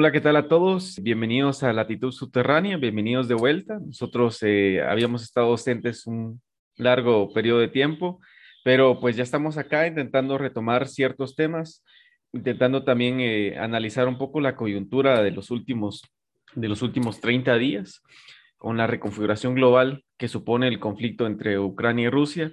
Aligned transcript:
Hola, 0.00 0.12
¿qué 0.12 0.20
tal 0.20 0.36
a 0.36 0.46
todos? 0.46 1.02
Bienvenidos 1.02 1.64
a 1.64 1.72
Latitud 1.72 2.12
Subterránea, 2.12 2.76
bienvenidos 2.76 3.26
de 3.26 3.34
vuelta. 3.34 3.80
Nosotros 3.84 4.38
eh, 4.42 4.80
habíamos 4.80 5.24
estado 5.24 5.48
ausentes 5.48 6.06
un 6.06 6.40
largo 6.76 7.32
periodo 7.32 7.58
de 7.58 7.66
tiempo, 7.66 8.20
pero 8.62 9.00
pues 9.00 9.16
ya 9.16 9.24
estamos 9.24 9.58
acá 9.58 9.88
intentando 9.88 10.38
retomar 10.38 10.86
ciertos 10.86 11.34
temas, 11.34 11.84
intentando 12.32 12.84
también 12.84 13.18
eh, 13.18 13.58
analizar 13.58 14.06
un 14.06 14.18
poco 14.18 14.40
la 14.40 14.54
coyuntura 14.54 15.20
de 15.20 15.32
los 15.32 15.50
últimos 15.50 16.02
de 16.54 16.68
los 16.68 16.82
últimos 16.82 17.20
30 17.20 17.58
días 17.58 18.00
con 18.56 18.76
la 18.76 18.86
reconfiguración 18.86 19.56
global 19.56 20.04
que 20.16 20.28
supone 20.28 20.68
el 20.68 20.78
conflicto 20.78 21.26
entre 21.26 21.58
Ucrania 21.58 22.06
y 22.06 22.10
Rusia 22.10 22.52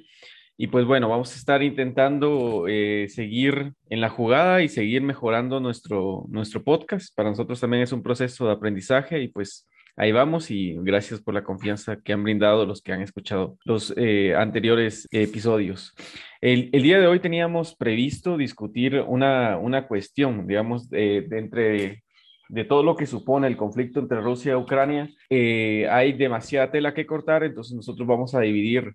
y 0.57 0.67
pues 0.67 0.85
bueno, 0.85 1.09
vamos 1.09 1.33
a 1.33 1.37
estar 1.37 1.61
intentando 1.63 2.65
eh, 2.67 3.07
seguir 3.09 3.73
en 3.89 4.01
la 4.01 4.09
jugada 4.09 4.61
y 4.61 4.69
seguir 4.69 5.01
mejorando 5.01 5.59
nuestro, 5.59 6.25
nuestro 6.29 6.63
podcast. 6.63 7.13
Para 7.15 7.29
nosotros 7.29 7.59
también 7.59 7.83
es 7.83 7.91
un 7.91 8.01
proceso 8.01 8.45
de 8.45 8.53
aprendizaje 8.53 9.21
y 9.21 9.27
pues 9.27 9.67
ahí 9.97 10.13
vamos 10.13 10.51
y 10.51 10.75
gracias 10.81 11.19
por 11.19 11.33
la 11.33 11.43
confianza 11.43 11.97
que 12.01 12.13
han 12.13 12.23
brindado 12.23 12.65
los 12.65 12.81
que 12.81 12.93
han 12.93 13.01
escuchado 13.01 13.57
los 13.65 13.93
eh, 13.97 14.33
anteriores 14.35 15.07
episodios. 15.11 15.93
El, 16.39 16.71
día 16.71 16.99
de 16.99 17.07
hoy 17.07 17.19
teníamos 17.19 17.75
previsto 17.75 18.37
discutir 18.37 19.03
una, 19.05 19.57
una 19.57 19.87
cuestión, 19.87 20.47
digamos, 20.47 20.89
de, 20.89 21.27
entre 21.31 22.03
de 22.47 22.63
todo 22.63 22.83
lo 22.83 22.95
que 22.95 23.07
supone 23.07 23.47
el 23.47 23.57
conflicto 23.57 23.99
entre 23.99 24.21
Rusia 24.21 24.51
y 24.53 24.55
Ucrania, 24.55 25.09
eh, 25.31 25.87
hay 25.89 26.13
demasiada 26.13 26.69
tela 26.69 26.93
que 26.93 27.07
cortar, 27.07 27.43
entonces 27.43 27.75
nosotros 27.75 28.07
vamos 28.07 28.35
a 28.35 28.41
dividir 28.41 28.93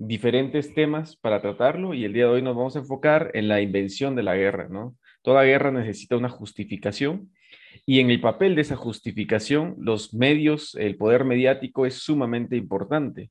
diferentes 0.00 0.72
temas 0.72 1.16
para 1.16 1.42
tratarlo 1.42 1.92
y 1.92 2.06
el 2.06 2.14
día 2.14 2.24
de 2.24 2.30
hoy 2.30 2.42
nos 2.42 2.56
vamos 2.56 2.74
a 2.74 2.78
enfocar 2.78 3.30
en 3.34 3.48
la 3.48 3.60
invención 3.60 4.16
de 4.16 4.22
la 4.22 4.34
guerra, 4.34 4.66
¿no? 4.70 4.96
Toda 5.22 5.44
guerra 5.44 5.70
necesita 5.70 6.16
una 6.16 6.30
justificación 6.30 7.30
y 7.84 8.00
en 8.00 8.10
el 8.10 8.18
papel 8.18 8.54
de 8.54 8.62
esa 8.62 8.76
justificación 8.76 9.76
los 9.78 10.14
medios, 10.14 10.74
el 10.74 10.96
poder 10.96 11.24
mediático 11.24 11.84
es 11.84 11.96
sumamente 11.96 12.56
importante. 12.56 13.30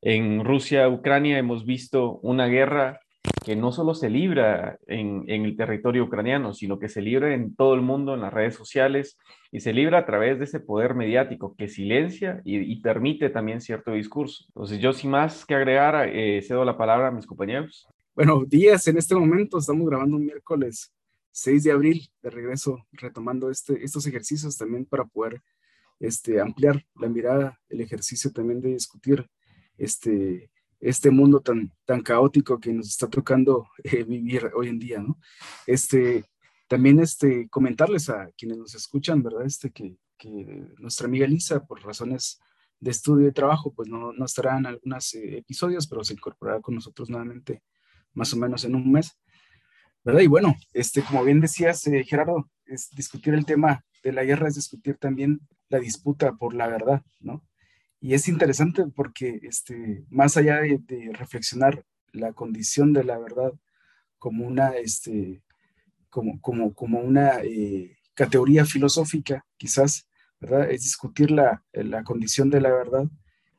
En 0.00 0.44
Rusia, 0.44 0.88
Ucrania 0.88 1.38
hemos 1.38 1.64
visto 1.64 2.18
una 2.22 2.48
guerra 2.48 3.00
que 3.44 3.56
no 3.56 3.72
solo 3.72 3.94
se 3.94 4.08
libra 4.08 4.78
en, 4.86 5.24
el 5.26 5.56
territorio 5.56 6.04
ucraniano, 6.04 6.54
sino 6.54 6.78
que 6.78 6.88
se 6.88 7.02
libra 7.02 7.34
en 7.34 7.54
todo 7.54 7.74
el 7.74 7.80
mundo, 7.80 8.14
en 8.14 8.20
las 8.20 8.32
redes 8.32 8.54
sociales, 8.54 9.18
y 9.50 9.60
se 9.60 9.72
libra 9.72 9.98
a 9.98 10.06
través 10.06 10.38
de 10.38 10.44
ese 10.44 10.60
poder 10.60 10.94
mediático 10.94 11.54
que 11.56 11.68
silencia 11.68 12.40
y, 12.44 12.80
permite 12.80 13.30
también 13.30 13.60
cierto 13.60 13.92
discurso. 13.92 14.44
Entonces, 14.48 14.78
yo 14.78 14.92
sin 14.92 15.10
más 15.10 15.44
que 15.44 15.54
agregar, 15.54 16.08
eh, 16.08 16.42
cedo 16.42 16.64
la 16.64 16.76
palabra 16.76 17.08
a 17.08 17.10
mis 17.10 17.26
compañeros. 17.26 17.86
Buenos 18.14 18.48
días, 18.48 18.86
en 18.88 18.98
este 18.98 19.14
momento 19.14 19.58
estamos 19.58 19.88
grabando 19.88 20.16
un 20.16 20.26
miércoles 20.26 20.92
6 21.32 21.64
de 21.64 21.72
abril, 21.72 22.10
de 22.22 22.30
regreso, 22.30 22.86
retomando 22.92 23.50
este, 23.50 23.82
estos 23.82 24.06
ejercicios 24.06 24.56
también 24.56 24.84
para 24.84 25.04
poder 25.04 25.40
este, 25.98 26.40
ampliar 26.40 26.84
la 27.00 27.08
mirada, 27.08 27.58
el 27.68 27.80
ejercicio 27.80 28.30
también 28.32 28.60
de 28.60 28.70
discutir 28.70 29.26
este, 29.78 30.51
este 30.82 31.10
mundo 31.10 31.40
tan, 31.40 31.72
tan 31.86 32.02
caótico 32.02 32.58
que 32.58 32.72
nos 32.72 32.88
está 32.88 33.08
tocando 33.08 33.68
eh, 33.84 34.04
vivir 34.04 34.50
hoy 34.54 34.68
en 34.68 34.78
día, 34.78 35.00
¿no? 35.00 35.18
Este, 35.66 36.24
también 36.68 37.00
este, 37.00 37.48
comentarles 37.48 38.10
a 38.10 38.28
quienes 38.36 38.58
nos 38.58 38.74
escuchan, 38.74 39.22
¿verdad? 39.22 39.46
Este, 39.46 39.70
que, 39.70 39.96
que 40.18 40.66
nuestra 40.78 41.06
amiga 41.06 41.26
Lisa, 41.26 41.64
por 41.64 41.82
razones 41.82 42.38
de 42.80 42.90
estudio 42.90 43.28
y 43.28 43.32
trabajo, 43.32 43.72
pues 43.72 43.88
no, 43.88 44.12
no 44.12 44.24
estará 44.24 44.58
en 44.58 44.66
algunos 44.66 45.14
eh, 45.14 45.38
episodios, 45.38 45.86
pero 45.86 46.02
se 46.02 46.14
incorporará 46.14 46.60
con 46.60 46.74
nosotros 46.74 47.08
nuevamente 47.08 47.62
más 48.12 48.34
o 48.34 48.36
menos 48.36 48.64
en 48.64 48.74
un 48.74 48.90
mes, 48.90 49.18
¿verdad? 50.04 50.20
Y 50.20 50.26
bueno, 50.26 50.56
este, 50.72 51.02
como 51.02 51.24
bien 51.24 51.40
decías, 51.40 51.86
eh, 51.86 52.04
Gerardo, 52.04 52.50
es 52.66 52.90
discutir 52.90 53.34
el 53.34 53.46
tema 53.46 53.84
de 54.02 54.12
la 54.12 54.24
guerra 54.24 54.48
es 54.48 54.56
discutir 54.56 54.96
también 54.96 55.40
la 55.68 55.78
disputa 55.78 56.32
por 56.32 56.54
la 56.54 56.66
verdad, 56.66 57.02
¿no? 57.20 57.44
Y 58.02 58.14
es 58.14 58.26
interesante 58.26 58.84
porque 58.96 59.38
este, 59.44 60.04
más 60.10 60.36
allá 60.36 60.58
de, 60.60 61.10
reflexionar 61.12 61.84
la 62.12 62.32
condición 62.32 62.92
de 62.92 63.04
la 63.04 63.16
verdad 63.16 63.52
como 64.18 64.44
una, 64.44 64.70
este, 64.70 65.44
como, 66.10 66.40
como, 66.40 66.74
como 66.74 66.98
una 66.98 67.38
eh, 67.44 67.96
categoría 68.14 68.64
filosófica, 68.64 69.46
quizás, 69.56 70.08
¿verdad? 70.40 70.68
Es 70.68 70.82
discutir 70.82 71.30
la, 71.30 71.64
la 71.72 72.02
condición 72.02 72.50
de 72.50 72.60
la 72.60 72.72
verdad 72.72 73.08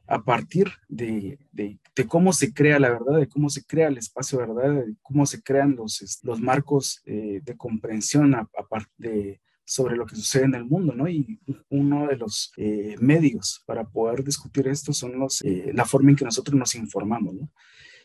a 0.07 0.21
partir 0.25 0.73
de, 0.89 1.39
de, 1.53 1.79
de, 1.95 2.07
cómo 2.07 2.33
se 2.33 2.53
crea 2.53 2.79
la 2.79 2.89
verdad, 2.89 3.19
de 3.19 3.29
cómo 3.29 3.49
se 3.49 3.63
crea 3.63 3.87
el 3.87 3.97
espacio 3.97 4.39
verdad, 4.39 4.83
de 4.85 4.97
cómo 5.01 5.25
se 5.25 5.41
crean 5.41 5.77
los, 5.77 6.19
los 6.21 6.41
marcos 6.41 7.01
eh, 7.05 7.39
de 7.41 7.55
comprensión 7.55 8.35
a, 8.35 8.41
a, 8.41 8.87
de, 8.97 9.39
sobre 9.65 9.95
lo 9.95 10.05
que 10.05 10.15
sucede 10.15 10.45
en 10.45 10.55
el 10.55 10.65
mundo, 10.65 10.93
¿no? 10.93 11.07
Y 11.07 11.39
uno 11.69 12.07
de 12.07 12.17
los 12.17 12.51
eh, 12.57 12.95
medios 12.99 13.63
para 13.65 13.85
poder 13.85 14.23
discutir 14.23 14.67
esto 14.67 14.93
son 14.93 15.17
los, 15.17 15.41
eh, 15.41 15.71
la 15.73 15.85
forma 15.85 16.09
en 16.09 16.15
que 16.17 16.25
nosotros 16.25 16.57
nos 16.57 16.75
informamos, 16.75 17.33
¿no? 17.33 17.49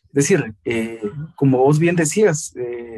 Es 0.08 0.14
decir, 0.14 0.54
eh, 0.64 1.02
como 1.36 1.58
vos 1.58 1.78
bien 1.78 1.94
decías, 1.94 2.54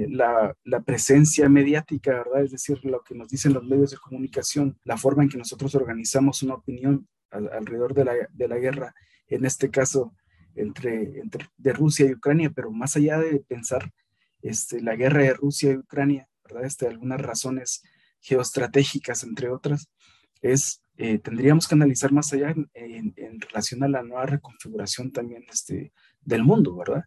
la, 0.09 0.55
la, 0.63 0.81
presencia 0.83 1.49
mediática, 1.49 2.13
¿verdad? 2.13 2.45
Es 2.45 2.53
decir, 2.53 2.79
lo 2.85 3.03
que 3.03 3.17
nos 3.17 3.29
dicen 3.29 3.53
los 3.53 3.65
medios 3.65 3.91
de 3.91 3.97
comunicación, 3.97 4.79
la 4.85 4.97
forma 4.97 5.25
en 5.25 5.29
que 5.29 5.37
nosotros 5.37 5.75
organizamos 5.75 6.45
una 6.45 6.55
opinión 6.55 7.09
alrededor 7.31 7.95
de 7.95 8.05
la, 8.05 8.13
de 8.33 8.49
la, 8.49 8.59
guerra, 8.59 8.95
en 9.27 9.45
este 9.45 9.71
caso 9.71 10.15
entre, 10.55 11.19
entre, 11.19 11.49
de 11.57 11.73
Rusia 11.73 12.07
y 12.07 12.13
Ucrania, 12.13 12.53
pero 12.55 12.71
más 12.71 12.95
allá 12.95 13.19
de 13.19 13.41
pensar 13.41 13.91
este, 14.43 14.81
la 14.81 14.95
guerra 14.95 15.23
de 15.23 15.35
Rusia 15.35 15.73
y 15.73 15.79
Ucrania, 15.79 16.29
¿verdad? 16.45 16.65
Este, 16.65 16.87
algunas 16.87 17.21
razones 17.21 17.83
geoestratégicas, 18.21 19.25
entre 19.25 19.51
otras, 19.51 19.89
es, 20.43 20.83
eh, 20.97 21.19
tendríamos 21.19 21.69
que 21.69 21.75
analizar 21.75 22.13
más 22.13 22.33
allá 22.33 22.55
en, 22.75 23.41
relación 23.41 23.83
a 23.83 23.89
la 23.89 24.03
nueva 24.03 24.27
reconfiguración 24.27 25.13
también 25.13 25.45
este, 25.51 25.93
del 26.21 26.45
mundo, 26.45 26.77
¿verdad? 26.77 27.05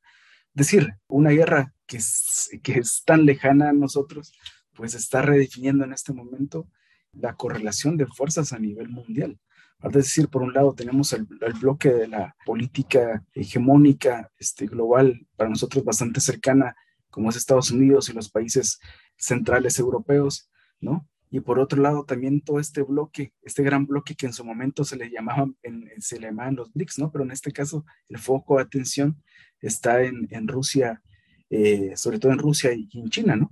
Decir, 0.53 0.96
una 1.07 1.31
guerra 1.31 1.73
que 1.85 1.97
es, 1.97 2.50
que 2.62 2.73
es 2.79 3.03
tan 3.06 3.25
lejana 3.25 3.69
a 3.69 3.73
nosotros, 3.73 4.34
pues 4.73 4.94
está 4.94 5.22
redefiniendo 5.22 5.84
en 5.84 5.94
este 5.94 6.13
momento 6.13 6.68
la 7.12 7.35
correlación 7.35 7.97
de 7.97 8.07
fuerzas 8.07 8.53
a 8.53 8.59
nivel 8.59 8.90
mundial. 8.90 9.40
Es 9.84 9.91
decir, 9.91 10.29
por 10.29 10.44
un 10.44 10.53
lado 10.53 10.73
tenemos 10.73 11.12
el, 11.13 11.28
el, 11.41 11.53
bloque 11.53 11.90
de 11.90 12.07
la 12.07 12.35
política 12.46 13.23
hegemónica 13.34 14.31
este, 14.38 14.66
global, 14.66 15.28
para 15.35 15.50
nosotros 15.50 15.84
bastante 15.84 16.22
cercana, 16.22 16.75
como 17.09 17.29
es 17.29 17.35
Estados 17.35 17.69
Unidos 17.69 18.09
y 18.09 18.13
los 18.13 18.29
países 18.29 18.79
centrales 19.18 19.78
europeos, 19.79 20.50
¿no? 20.83 21.07
Y 21.31 21.39
por 21.39 21.59
otro 21.59 21.81
lado, 21.81 22.05
también 22.05 22.41
todo 22.41 22.59
este 22.59 22.83
bloque, 22.83 23.33
este 23.41 23.63
gran 23.63 23.88
bloque 23.88 24.13
que 24.13 24.27
en 24.27 24.33
su 24.33 24.45
momento 24.45 24.83
se 24.83 24.97
le 24.97 25.09
llamaban, 25.09 25.57
se 25.97 26.19
le 26.19 26.27
llamaban 26.27 26.55
los 26.55 26.71
BRICS, 26.71 26.99
¿no? 26.99 27.11
Pero 27.11 27.23
en 27.23 27.31
este 27.31 27.51
caso, 27.51 27.85
el 28.07 28.19
foco 28.19 28.57
de 28.57 28.63
atención 28.63 29.23
está 29.59 30.03
en, 30.03 30.27
en 30.29 30.47
Rusia, 30.47 31.01
eh, 31.49 31.93
sobre 31.95 32.19
todo 32.19 32.31
en 32.31 32.38
Rusia 32.38 32.72
y 32.73 32.88
en 32.99 33.09
China, 33.09 33.35
¿no? 33.35 33.51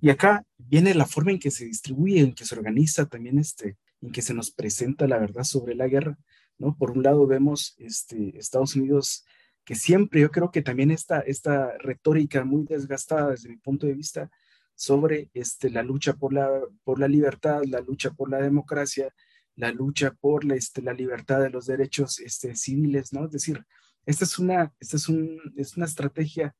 Y 0.00 0.08
acá 0.08 0.44
viene 0.56 0.94
la 0.94 1.04
forma 1.04 1.32
en 1.32 1.38
que 1.38 1.50
se 1.50 1.66
distribuye, 1.66 2.20
en 2.20 2.34
que 2.34 2.46
se 2.46 2.54
organiza 2.54 3.06
también, 3.06 3.38
este, 3.38 3.76
en 4.00 4.10
que 4.10 4.22
se 4.22 4.32
nos 4.32 4.50
presenta 4.50 5.06
la 5.06 5.18
verdad 5.18 5.44
sobre 5.44 5.74
la 5.74 5.88
guerra, 5.88 6.16
¿no? 6.56 6.76
Por 6.78 6.92
un 6.92 7.02
lado 7.02 7.26
vemos 7.26 7.74
este, 7.78 8.38
Estados 8.38 8.74
Unidos 8.74 9.26
que 9.64 9.74
siempre, 9.74 10.22
yo 10.22 10.30
creo 10.30 10.50
que 10.50 10.62
también 10.62 10.90
esta, 10.90 11.20
esta 11.20 11.76
retórica 11.76 12.42
muy 12.42 12.64
desgastada 12.64 13.32
desde 13.32 13.50
mi 13.50 13.58
punto 13.58 13.86
de 13.86 13.92
vista, 13.92 14.30
sobre 14.78 15.28
este, 15.34 15.70
la 15.70 15.82
lucha 15.82 16.12
por 16.12 16.32
la, 16.32 16.48
por 16.84 17.00
la 17.00 17.08
libertad, 17.08 17.62
la 17.66 17.80
lucha 17.80 18.12
por 18.12 18.30
la 18.30 18.38
democracia, 18.38 19.12
la 19.56 19.72
lucha 19.72 20.12
por 20.12 20.44
la, 20.44 20.54
este, 20.54 20.82
la 20.82 20.92
libertad 20.92 21.40
de 21.42 21.50
los 21.50 21.66
derechos 21.66 22.20
este, 22.20 22.54
civiles, 22.54 23.12
¿no? 23.12 23.24
Es 23.24 23.32
decir, 23.32 23.60
esta 24.06 24.24
es 24.24 24.38
una, 24.38 24.72
esta 24.78 24.96
es 24.96 25.08
un, 25.08 25.40
es 25.56 25.76
una 25.76 25.86
estrategia 25.86 26.54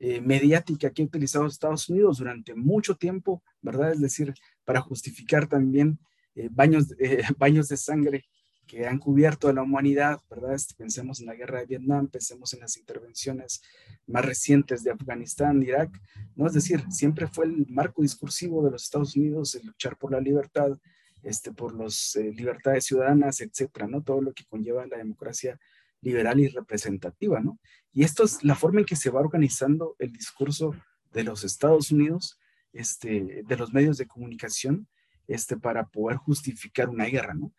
eh, 0.00 0.20
mediática 0.20 0.90
que 0.90 1.02
ha 1.02 1.04
utilizado 1.04 1.46
Estados 1.46 1.88
Unidos 1.88 2.18
durante 2.18 2.52
mucho 2.56 2.96
tiempo, 2.96 3.44
¿verdad? 3.60 3.92
Es 3.92 4.00
decir, 4.00 4.34
para 4.64 4.80
justificar 4.80 5.46
también 5.46 6.00
eh, 6.34 6.48
baños, 6.50 6.92
eh, 6.98 7.22
baños 7.38 7.68
de 7.68 7.76
sangre 7.76 8.24
que 8.66 8.86
han 8.86 8.98
cubierto 8.98 9.48
a 9.48 9.52
la 9.52 9.62
humanidad, 9.62 10.20
¿verdad? 10.30 10.54
Este, 10.54 10.74
pensemos 10.74 11.20
en 11.20 11.26
la 11.26 11.34
guerra 11.34 11.60
de 11.60 11.66
Vietnam, 11.66 12.08
pensemos 12.08 12.52
en 12.54 12.60
las 12.60 12.76
intervenciones 12.76 13.62
más 14.06 14.24
recientes 14.24 14.82
de 14.82 14.90
Afganistán, 14.90 15.62
Irak, 15.62 15.90
¿no? 16.34 16.46
Es 16.46 16.54
decir, 16.54 16.84
siempre 16.90 17.26
fue 17.26 17.46
el 17.46 17.66
marco 17.68 18.02
discursivo 18.02 18.64
de 18.64 18.70
los 18.70 18.84
Estados 18.84 19.16
Unidos 19.16 19.54
el 19.54 19.66
luchar 19.66 19.96
por 19.96 20.12
la 20.12 20.20
libertad, 20.20 20.78
este, 21.22 21.52
por 21.52 21.74
las 21.74 22.16
eh, 22.16 22.32
libertades 22.32 22.84
ciudadanas, 22.84 23.40
etcétera, 23.40 23.86
¿no? 23.86 24.02
Todo 24.02 24.22
lo 24.22 24.32
que 24.32 24.44
conlleva 24.44 24.86
la 24.86 24.98
democracia 24.98 25.58
liberal 26.00 26.40
y 26.40 26.48
representativa, 26.48 27.40
¿no? 27.40 27.58
Y 27.92 28.04
esto 28.04 28.24
es 28.24 28.42
la 28.42 28.54
forma 28.54 28.80
en 28.80 28.86
que 28.86 28.96
se 28.96 29.10
va 29.10 29.20
organizando 29.20 29.96
el 29.98 30.12
discurso 30.12 30.74
de 31.12 31.24
los 31.24 31.44
Estados 31.44 31.90
Unidos, 31.90 32.38
este, 32.72 33.42
de 33.46 33.56
los 33.56 33.72
medios 33.72 33.98
de 33.98 34.06
comunicación, 34.06 34.88
este, 35.28 35.56
para 35.56 35.86
poder 35.86 36.16
justificar 36.16 36.88
una 36.88 37.04
guerra, 37.04 37.34
¿no? 37.34 37.52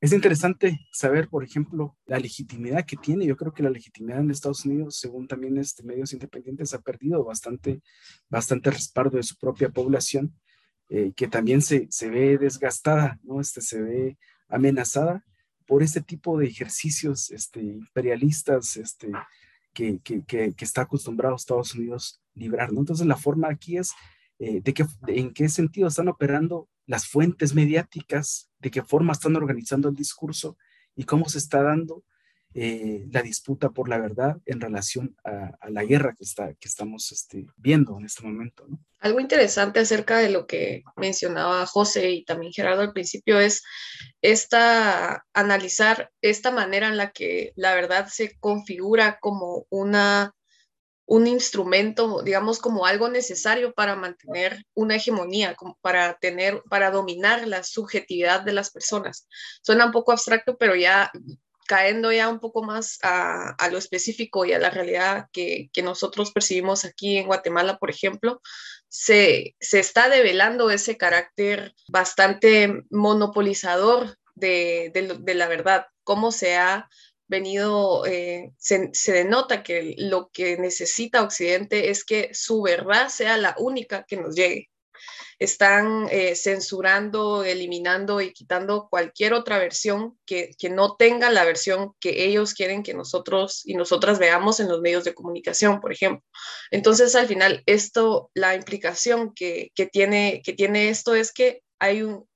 Es 0.00 0.12
interesante 0.14 0.80
saber, 0.92 1.28
por 1.28 1.44
ejemplo, 1.44 1.96
la 2.06 2.18
legitimidad 2.18 2.86
que 2.86 2.96
tiene. 2.96 3.26
Yo 3.26 3.36
creo 3.36 3.52
que 3.52 3.62
la 3.62 3.68
legitimidad 3.68 4.20
en 4.20 4.30
Estados 4.30 4.64
Unidos, 4.64 4.96
según 4.96 5.28
también 5.28 5.58
este, 5.58 5.82
medios 5.82 6.14
independientes, 6.14 6.72
ha 6.72 6.80
perdido 6.80 7.22
bastante, 7.22 7.82
bastante 8.30 8.70
respaldo 8.70 9.18
de 9.18 9.22
su 9.22 9.36
propia 9.36 9.68
población 9.68 10.34
eh, 10.88 11.12
que 11.14 11.28
también 11.28 11.60
se, 11.60 11.86
se, 11.90 12.08
ve 12.08 12.38
desgastada, 12.38 13.20
¿no? 13.22 13.40
Este, 13.40 13.60
se 13.60 13.80
ve 13.80 14.18
amenazada 14.48 15.24
por 15.64 15.82
este 15.82 16.00
tipo 16.00 16.36
de 16.38 16.46
ejercicios 16.46 17.30
este, 17.30 17.60
imperialistas 17.60 18.76
este, 18.78 19.12
que, 19.72 20.00
que, 20.00 20.24
que, 20.24 20.54
está 20.58 20.82
acostumbrado 20.82 21.36
Estados 21.36 21.74
Unidos 21.74 22.20
librar, 22.34 22.72
¿no? 22.72 22.80
Entonces 22.80 23.06
la 23.06 23.16
forma 23.16 23.48
aquí 23.48 23.76
es 23.76 23.92
eh, 24.40 24.62
de, 24.62 24.74
qué, 24.74 24.84
en 25.06 25.32
qué 25.32 25.48
sentido 25.50 25.88
están 25.88 26.08
operando 26.08 26.69
las 26.90 27.06
fuentes 27.06 27.54
mediáticas, 27.54 28.50
de 28.58 28.72
qué 28.72 28.82
forma 28.82 29.12
están 29.12 29.36
organizando 29.36 29.88
el 29.88 29.94
discurso 29.94 30.58
y 30.96 31.04
cómo 31.04 31.28
se 31.28 31.38
está 31.38 31.62
dando 31.62 32.02
eh, 32.52 33.06
la 33.12 33.22
disputa 33.22 33.70
por 33.70 33.88
la 33.88 33.96
verdad 33.98 34.38
en 34.44 34.60
relación 34.60 35.16
a, 35.22 35.52
la 35.68 35.84
guerra 35.84 36.16
que, 36.18 36.24
está, 36.24 36.52
que 36.54 36.66
estamos 36.66 37.12
este, 37.12 37.46
viendo 37.56 37.96
en 37.96 38.06
este 38.06 38.24
momento. 38.24 38.66
Algo 38.98 39.20
interesante 39.20 39.78
acerca 39.78 40.18
de 40.18 40.30
lo 40.30 40.48
que 40.48 40.82
mencionaba 40.96 41.64
José 41.64 42.10
y 42.10 42.24
también 42.24 42.52
Gerardo 42.52 42.82
al 42.82 42.92
principio 42.92 43.38
es 43.38 43.62
esta, 44.20 45.24
analizar 45.32 46.10
esta 46.22 46.50
manera 46.50 46.88
en 46.88 46.96
la 46.96 47.12
que 47.12 47.52
la 47.54 47.72
verdad 47.72 48.08
se 48.08 48.36
configura 48.40 49.20
como 49.20 49.64
una 49.70 50.34
un 51.10 51.26
instrumento, 51.26 52.22
digamos, 52.22 52.60
como 52.60 52.86
algo 52.86 53.08
necesario 53.08 53.74
para 53.74 53.96
mantener 53.96 54.64
una 54.74 54.94
hegemonía, 54.94 55.56
para 55.80 56.16
tener, 56.20 56.62
para 56.70 56.92
dominar 56.92 57.48
la 57.48 57.64
subjetividad 57.64 58.42
de 58.42 58.52
las 58.52 58.70
personas. 58.70 59.26
Suena 59.60 59.86
un 59.86 59.90
poco 59.90 60.12
abstracto, 60.12 60.56
pero 60.56 60.76
ya 60.76 61.10
caendo 61.66 62.12
ya 62.12 62.28
un 62.28 62.38
poco 62.38 62.62
más 62.62 63.00
a, 63.02 63.56
lo 63.72 63.78
específico 63.78 64.44
y 64.44 64.52
a 64.52 64.60
la 64.60 64.70
realidad 64.70 65.26
que, 65.32 65.68
nosotros 65.82 66.30
percibimos 66.30 66.84
aquí 66.84 67.18
en 67.18 67.26
Guatemala, 67.26 67.76
por 67.78 67.90
ejemplo, 67.90 68.40
se, 68.88 69.56
está 69.58 70.08
develando 70.08 70.70
ese 70.70 70.96
carácter 70.96 71.74
bastante 71.88 72.84
monopolizador 72.88 74.16
de, 74.36 74.92
la 75.34 75.48
verdad, 75.48 75.86
cómo 76.04 76.30
se 76.30 76.56
ha 76.56 76.88
venido, 77.30 78.04
eh, 78.06 78.52
se, 78.58 78.90
denota 79.06 79.62
que 79.62 79.94
lo 79.96 80.30
que 80.32 80.58
necesita 80.58 81.22
Occidente 81.22 81.90
es 81.90 82.04
que 82.04 82.30
su 82.34 82.60
verdad 82.60 83.08
sea 83.08 83.36
la 83.36 83.54
única 83.56 84.04
que 84.04 84.16
nos 84.16 84.34
llegue 84.34 84.68
están 85.38 86.06
eh, 86.10 86.34
censurando, 86.34 87.44
eliminando 87.44 88.20
y 88.20 88.32
quitando 88.34 88.88
cualquier 88.90 89.32
otra 89.32 89.58
versión 89.58 90.18
que, 90.26 90.54
no 90.70 90.96
tenga 90.96 91.30
la 91.30 91.44
versión 91.44 91.92
que 91.98 92.26
ellos 92.26 92.52
quieren 92.52 92.82
que 92.82 92.92
nosotros 92.92 93.62
y 93.64 93.74
nosotras 93.74 94.18
veamos 94.18 94.60
en 94.60 94.68
los 94.68 94.82
medios 94.82 95.04
de 95.04 95.14
comunicación, 95.14 95.80
por 95.80 95.92
ejemplo. 95.92 96.22
Entonces, 96.70 97.14
al 97.14 97.26
final, 97.26 97.62
esto, 97.64 98.30
la 98.34 98.54
implicación 98.54 99.32
que, 99.32 99.72
tiene, 99.90 100.42
que 100.44 100.52
tiene 100.52 100.90
esto 100.90 101.14
es 101.14 101.32
que 101.32 101.62
hay 101.78 102.02
un, 102.02 102.28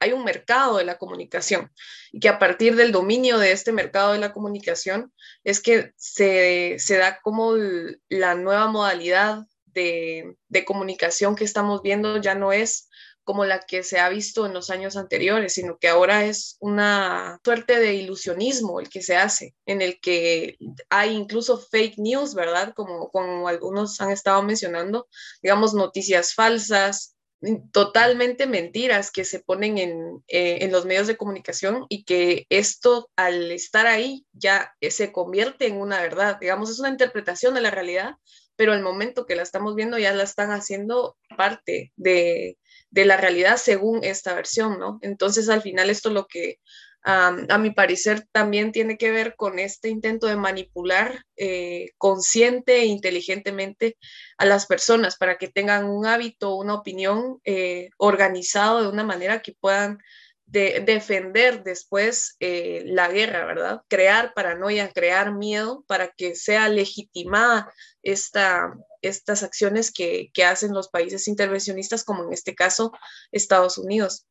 hay 0.00 0.12
un 0.12 0.24
mercado 0.24 0.78
de 0.78 0.84
la 0.84 0.98
comunicación 0.98 1.70
y 2.12 2.20
que 2.20 2.28
a 2.28 2.38
partir 2.38 2.76
del 2.76 2.92
dominio 2.92 3.38
de 3.38 3.52
este 3.52 3.72
mercado 3.72 4.12
de 4.12 4.18
la 4.18 4.32
comunicación 4.32 5.12
es 5.44 5.60
que 5.60 5.92
se, 5.96 6.76
se 6.78 6.96
da 6.98 7.20
como 7.22 7.54
la 8.08 8.34
nueva 8.34 8.68
modalidad 8.68 9.46
de, 9.74 10.64
comunicación 10.66 11.36
que 11.36 11.44
estamos 11.44 11.82
viendo 11.82 12.20
ya 12.20 12.34
no 12.34 12.52
es 12.52 12.88
como 13.24 13.46
la 13.46 13.60
que 13.60 13.82
se 13.82 13.98
ha 13.98 14.10
visto 14.10 14.44
en 14.44 14.52
los 14.52 14.68
años 14.68 14.96
anteriores, 14.96 15.54
sino 15.54 15.78
que 15.78 15.88
ahora 15.88 16.26
es 16.26 16.58
una 16.60 17.40
suerte 17.42 17.80
de 17.80 17.94
ilusionismo 17.94 18.80
el 18.80 18.90
que 18.90 19.02
se 19.02 19.16
hace, 19.16 19.54
en 19.64 19.80
el 19.80 19.98
que 19.98 20.58
hay 20.90 21.14
incluso 21.14 21.58
fake 21.58 21.96
news, 21.96 22.34
¿verdad? 22.34 22.74
Como, 22.74 23.10
como 23.10 23.48
algunos 23.48 23.98
han 24.02 24.10
estado 24.10 24.42
mencionando, 24.42 25.08
digamos, 25.42 25.72
noticias 25.72 26.34
falsas, 26.34 27.13
totalmente 27.72 28.46
mentiras 28.46 29.10
que 29.10 29.24
se 29.24 29.40
ponen 29.40 29.78
en, 29.78 30.24
eh, 30.28 30.58
en, 30.62 30.72
los 30.72 30.86
medios 30.86 31.06
de 31.06 31.16
comunicación 31.16 31.86
y 31.88 32.04
que 32.04 32.46
esto 32.48 33.10
al 33.16 33.50
estar 33.52 33.86
ahí 33.86 34.26
ya 34.32 34.74
se 34.80 35.12
convierte 35.12 35.66
en 35.66 35.76
una 35.76 36.00
verdad, 36.00 36.38
digamos, 36.40 36.70
es 36.70 36.80
una 36.80 36.88
interpretación 36.88 37.54
de 37.54 37.60
la 37.60 37.70
realidad 37.70 38.16
pero 38.56 38.72
al 38.72 38.82
momento 38.82 39.26
que 39.26 39.36
la 39.36 39.42
estamos 39.42 39.74
viendo 39.74 39.98
ya 39.98 40.12
la 40.12 40.22
están 40.22 40.50
haciendo 40.50 41.16
parte 41.36 41.92
de, 41.96 42.58
la 42.90 43.16
realidad 43.16 43.56
según 43.56 44.04
esta 44.04 44.34
versión, 44.34 44.78
¿no? 44.78 44.98
Entonces 45.02 45.48
al 45.48 45.62
final 45.62 45.90
esto 45.90 46.10
lo 46.10 46.26
que 46.26 46.60
a 47.04 47.58
mi 47.58 47.70
parecer 47.70 48.26
también 48.32 48.72
tiene 48.72 48.96
que 48.96 49.10
ver 49.10 49.36
con 49.36 49.58
este 49.58 49.90
intento 49.90 50.26
de 50.26 50.36
manipular 50.36 51.24
eh, 51.36 51.90
consciente 51.98 52.76
e 52.76 52.86
inteligentemente 52.86 53.98
a 54.38 54.46
las 54.46 54.66
personas 54.66 55.16
para 55.16 55.36
que 55.36 55.48
tengan 55.48 55.84
un 55.84 56.06
hábito, 56.06 56.56
una 56.56 56.74
opinión 56.74 57.40
eh, 57.44 57.90
organizado 57.98 58.80
de 58.80 58.88
una 58.88 59.04
manera 59.04 59.42
que 59.42 59.52
puedan 59.52 59.98
de 60.46 60.82
defender 60.86 61.62
después 61.62 62.36
eh, 62.40 62.82
la 62.86 63.08
guerra, 63.08 63.44
¿verdad? 63.44 63.82
Crear 63.88 64.32
paranoia, 64.34 64.90
crear 64.90 65.34
miedo 65.34 65.84
para 65.86 66.08
que 66.08 66.34
sea 66.34 66.68
legitimada 66.68 67.72
esta, 68.02 68.72
estas 69.02 69.42
acciones 69.42 69.90
que, 69.92 70.30
que 70.32 70.44
hacen 70.44 70.72
los 70.72 70.88
países 70.88 71.28
intervencionistas, 71.28 72.04
como 72.04 72.24
en 72.24 72.32
este 72.32 72.54
caso 72.54 72.92
Estados 73.32 73.78
Unidos 73.78 74.26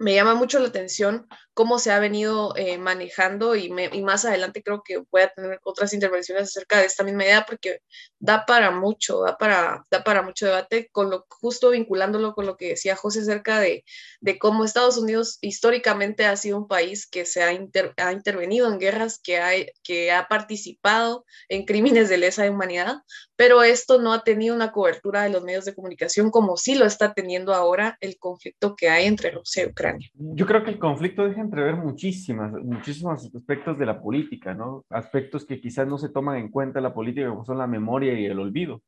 me 0.00 0.14
llama 0.14 0.34
mucho 0.34 0.58
la 0.58 0.68
atención 0.68 1.28
cómo 1.52 1.78
se 1.78 1.92
ha 1.92 1.98
venido 1.98 2.56
eh, 2.56 2.78
manejando 2.78 3.54
y, 3.54 3.70
más 3.70 4.24
adelante 4.24 4.62
creo 4.62 4.82
que 4.82 5.02
voy 5.10 5.20
a 5.20 5.28
tener 5.28 5.60
otras 5.62 5.92
intervenciones 5.92 6.44
acerca 6.44 6.78
de 6.78 6.86
esta 6.86 7.04
misma 7.04 7.24
idea 7.24 7.44
porque 7.46 7.80
da 8.18 8.46
para 8.46 8.70
mucho, 8.70 9.20
da 9.20 9.36
para, 9.36 9.84
da 9.90 10.02
para 10.02 10.22
mucho 10.22 10.46
debate, 10.46 10.88
con 10.90 11.10
lo, 11.10 11.26
justo 11.28 11.68
vinculándolo 11.68 12.34
con 12.34 12.46
lo 12.46 12.56
que 12.56 12.68
decía 12.68 12.96
José 12.96 13.20
acerca 13.20 13.60
de, 13.60 13.84
de 14.20 14.38
cómo 14.38 14.64
Estados 14.64 14.96
Unidos 14.96 15.36
históricamente 15.42 16.24
ha 16.24 16.36
sido 16.36 16.56
un 16.56 16.66
país 16.66 17.06
que 17.06 17.26
se 17.26 17.42
ha, 17.42 17.48
ha 17.48 18.12
intervenido 18.12 18.72
en 18.72 18.78
guerras, 18.78 19.20
que 19.22 19.70
que 19.82 20.12
ha 20.12 20.28
participado 20.28 21.26
en 21.50 21.66
crímenes 21.66 22.08
de 22.08 22.16
lesa 22.16 22.48
humanidad, 22.50 23.02
pero 23.40 23.62
esto 23.62 23.98
no 23.98 24.12
ha 24.12 24.22
tenido 24.22 24.54
una 24.54 24.70
cobertura 24.70 25.22
de 25.22 25.30
los 25.30 25.42
medios 25.42 25.64
de 25.64 25.74
comunicación 25.74 26.30
como 26.30 26.58
sí 26.58 26.74
lo 26.74 26.84
está 26.84 27.14
teniendo 27.14 27.54
ahora 27.54 27.96
el 28.02 28.18
conflicto 28.18 28.76
que 28.76 28.90
hay 28.90 29.06
entre 29.06 29.30
Rusia 29.30 29.64
y 29.64 29.70
Ucrania. 29.70 30.10
Yo 30.12 30.44
creo 30.44 30.62
que 30.62 30.72
el 30.72 30.78
conflicto 30.78 31.26
deja 31.26 31.40
entrever 31.40 31.74
muchísimas, 31.76 32.52
muchísimos 32.52 33.30
aspectos 33.34 33.78
de 33.78 33.86
la 33.86 33.98
política, 34.02 34.52
¿no? 34.52 34.84
Aspectos 34.90 35.46
que 35.46 35.58
quizás 35.58 35.88
no 35.88 35.96
se 35.96 36.10
toman 36.10 36.36
en 36.36 36.50
cuenta 36.50 36.80
en 36.80 36.82
la 36.82 36.92
política, 36.92 37.30
como 37.30 37.46
son 37.46 37.56
la 37.56 37.66
memoria 37.66 38.12
y 38.12 38.26
el 38.26 38.38
olvido. 38.38 38.82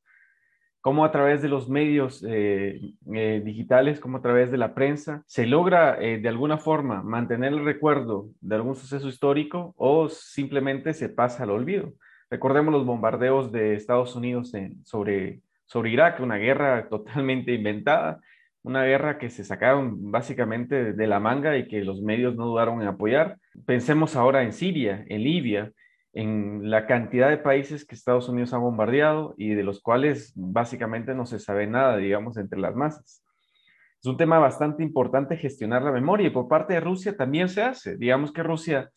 Cómo 0.83 1.07
a 1.07 1.13
través 1.13 1.41
de 1.41 1.49
los 1.49 1.71
medios 1.71 2.23
eh, 2.29 2.79
eh, 3.15 3.41
digitales, 3.43 4.01
como 4.01 4.19
a 4.19 4.21
través 4.21 4.51
de 4.51 4.59
la 4.59 4.75
prensa, 4.75 5.23
se 5.27 5.47
logra 5.47 5.97
eh, 5.99 6.19
de 6.19 6.29
alguna 6.29 6.59
forma 6.59 7.03
mantener 7.03 7.55
el 7.55 7.65
recuerdo 7.65 8.29
de 8.43 8.57
algún 8.57 8.75
suceso 8.75 9.09
histórico 9.09 9.73
o 9.79 10.11
simplemente 10.11 10.93
se 10.93 11.09
pasa 11.09 11.45
al 11.45 11.53
olvido. 11.53 11.95
Recordemos 12.33 12.73
los 12.73 12.87
bombardeos 12.87 13.53
de 13.53 13.75
Estados 13.75 14.17
Unidos 14.17 14.53
sobre, 14.85 15.43
sobre 15.67 15.91
Irak, 15.91 16.19
una 16.21 16.37
guerra 16.37 16.89
totalmente 16.89 17.53
inventada, 17.53 18.21
una 18.63 18.85
guerra 18.85 19.19
que 19.19 19.29
se 19.29 19.45
sacaron 19.45 20.11
básicamente 20.11 20.95
de 20.95 21.07
la 21.07 21.21
manga 21.21 21.59
y 21.59 21.69
que 21.69 21.85
los 21.85 22.01
medios 22.01 22.35
no 22.35 22.47
dudaron 22.47 22.81
en 22.81 22.89
apoyar. 22.89 23.37
Pensemos 23.67 24.17
ahora 24.17 24.45
en 24.45 24.55
Siria, 24.55 25.05
en 25.09 25.23
Libia, 25.23 25.73
en 26.15 26.71
la 26.71 26.87
cantidad 26.87 27.29
de 27.29 27.37
países 27.37 27.85
que 27.85 27.95
Estados 27.95 28.31
Unidos 28.31 28.55
ha 28.55 28.59
bombardeado 28.59 29.35
y 29.37 29.51
de 29.53 29.65
los 29.65 29.83
cuales 29.83 30.33
básicamente 30.35 31.15
no 31.15 31.27
se 31.27 31.39
sabe 31.39 31.67
nada, 31.67 31.99
digamos, 31.99 32.39
entre 32.39 32.59
las 32.59 32.75
masas. 32.75 33.23
Es 34.01 34.07
un 34.07 34.17
tema 34.17 34.39
bastante 34.39 34.83
importante 34.83 35.37
gestionar 35.37 35.83
la 35.83 35.93
memoria 35.93 36.29
y 36.29 36.31
por 36.31 36.49
parte 36.49 36.73
de 36.73 36.81
Rusia 36.81 37.15
también 37.15 37.51
se 37.51 37.61
hace. 37.61 37.99
Digamos 37.99 38.33
que 38.33 38.43
Rusia 38.43 38.91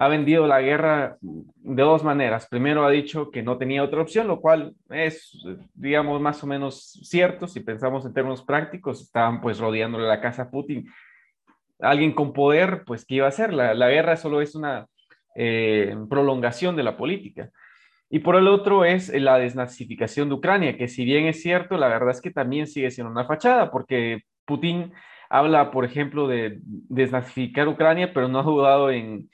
ha 0.00 0.08
vendido 0.08 0.46
la 0.46 0.62
guerra 0.62 1.18
de 1.20 1.82
dos 1.82 2.02
maneras. 2.02 2.48
Primero 2.48 2.86
ha 2.86 2.90
dicho 2.90 3.30
que 3.30 3.42
no 3.42 3.58
tenía 3.58 3.82
otra 3.82 4.00
opción, 4.00 4.28
lo 4.28 4.40
cual 4.40 4.74
es, 4.88 5.30
digamos, 5.74 6.22
más 6.22 6.42
o 6.42 6.46
menos 6.46 6.98
cierto 7.02 7.46
si 7.46 7.60
pensamos 7.60 8.06
en 8.06 8.14
términos 8.14 8.42
prácticos. 8.42 9.02
Estaban 9.02 9.42
pues 9.42 9.58
rodeándole 9.58 10.08
la 10.08 10.22
casa 10.22 10.44
a 10.44 10.50
Putin. 10.50 10.88
Alguien 11.80 12.12
con 12.12 12.32
poder, 12.32 12.84
pues, 12.86 13.04
¿qué 13.04 13.16
iba 13.16 13.26
a 13.26 13.28
hacer? 13.28 13.52
La, 13.52 13.88
guerra 13.90 14.16
solo 14.16 14.40
es 14.40 14.54
una 14.54 14.86
eh, 15.36 15.94
prolongación 16.08 16.76
de 16.76 16.82
la 16.82 16.96
política. 16.96 17.50
Y 18.08 18.20
por 18.20 18.36
el 18.36 18.48
otro 18.48 18.86
es 18.86 19.12
la 19.12 19.36
desnazificación 19.36 20.30
de 20.30 20.34
Ucrania, 20.36 20.78
que 20.78 20.88
si 20.88 21.04
bien 21.04 21.26
es 21.26 21.42
cierto, 21.42 21.76
la 21.76 21.88
verdad 21.88 22.12
es 22.12 22.22
que 22.22 22.30
también 22.30 22.66
sigue 22.66 22.90
siendo 22.90 23.12
una 23.12 23.26
fachada, 23.26 23.70
porque 23.70 24.22
Putin 24.46 24.94
habla, 25.30 25.70
por 25.70 25.84
ejemplo, 25.84 26.28
de 26.28 26.58
desnazificar 26.62 27.68
Ucrania, 27.68 28.12
pero 28.12 28.28
no 28.28 28.40
ha 28.40 28.42
dudado 28.42 28.90
en, 28.90 29.30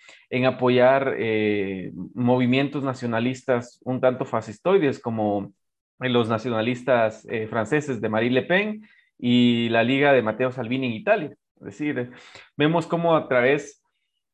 apoyar 0.47 1.15
eh, 1.19 1.91
movimientos 2.15 2.85
nacionalistas 2.85 3.81
un 3.83 4.01
tanto 4.01 4.27
fascistoides 4.27 5.01
como 5.01 5.53
los 5.99 6.29
nacionalistas 6.29 7.27
eh, 7.31 7.47
franceses 7.49 8.01
de 8.01 8.09
Marie 8.11 8.31
Le 8.31 8.43
Pen 8.43 8.87
y 9.19 9.71
la 9.71 9.83
Liga 9.83 10.13
de 10.13 10.23
Matteo 10.23 10.53
Salvini 10.53 10.87
en 10.87 10.93
Italia. 10.93 11.37
Es 11.57 11.65
decir, 11.65 12.13
vemos 12.57 12.87
cómo 12.87 13.17
a 13.17 13.27
través 13.27 13.83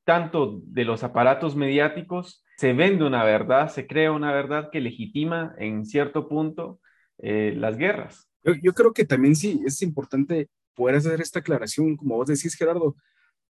tanto 0.04 0.60
de 0.64 0.84
los 0.84 1.04
aparatos 1.04 1.54
mediáticos 1.54 2.44
se 2.56 2.72
vende 2.72 3.04
una 3.04 3.22
verdad, 3.22 3.68
se 3.68 3.86
crea 3.86 4.10
una 4.10 4.32
verdad 4.32 4.70
que 4.72 4.80
legitima 4.80 5.54
en 5.58 5.86
cierto 5.86 6.28
punto 6.28 6.80
eh, 7.18 7.54
las 7.56 7.76
guerras. 7.76 8.28
Yo, 8.42 8.72
creo 8.72 8.92
que 8.92 9.04
también 9.04 9.36
sí 9.36 9.60
es 9.64 9.82
importante 9.82 10.48
poder 10.74 10.96
hacer 10.96 11.20
esta 11.20 11.40
aclaración, 11.40 11.96
como 11.96 12.16
vos 12.16 12.26
decís, 12.26 12.54
Gerardo, 12.54 12.96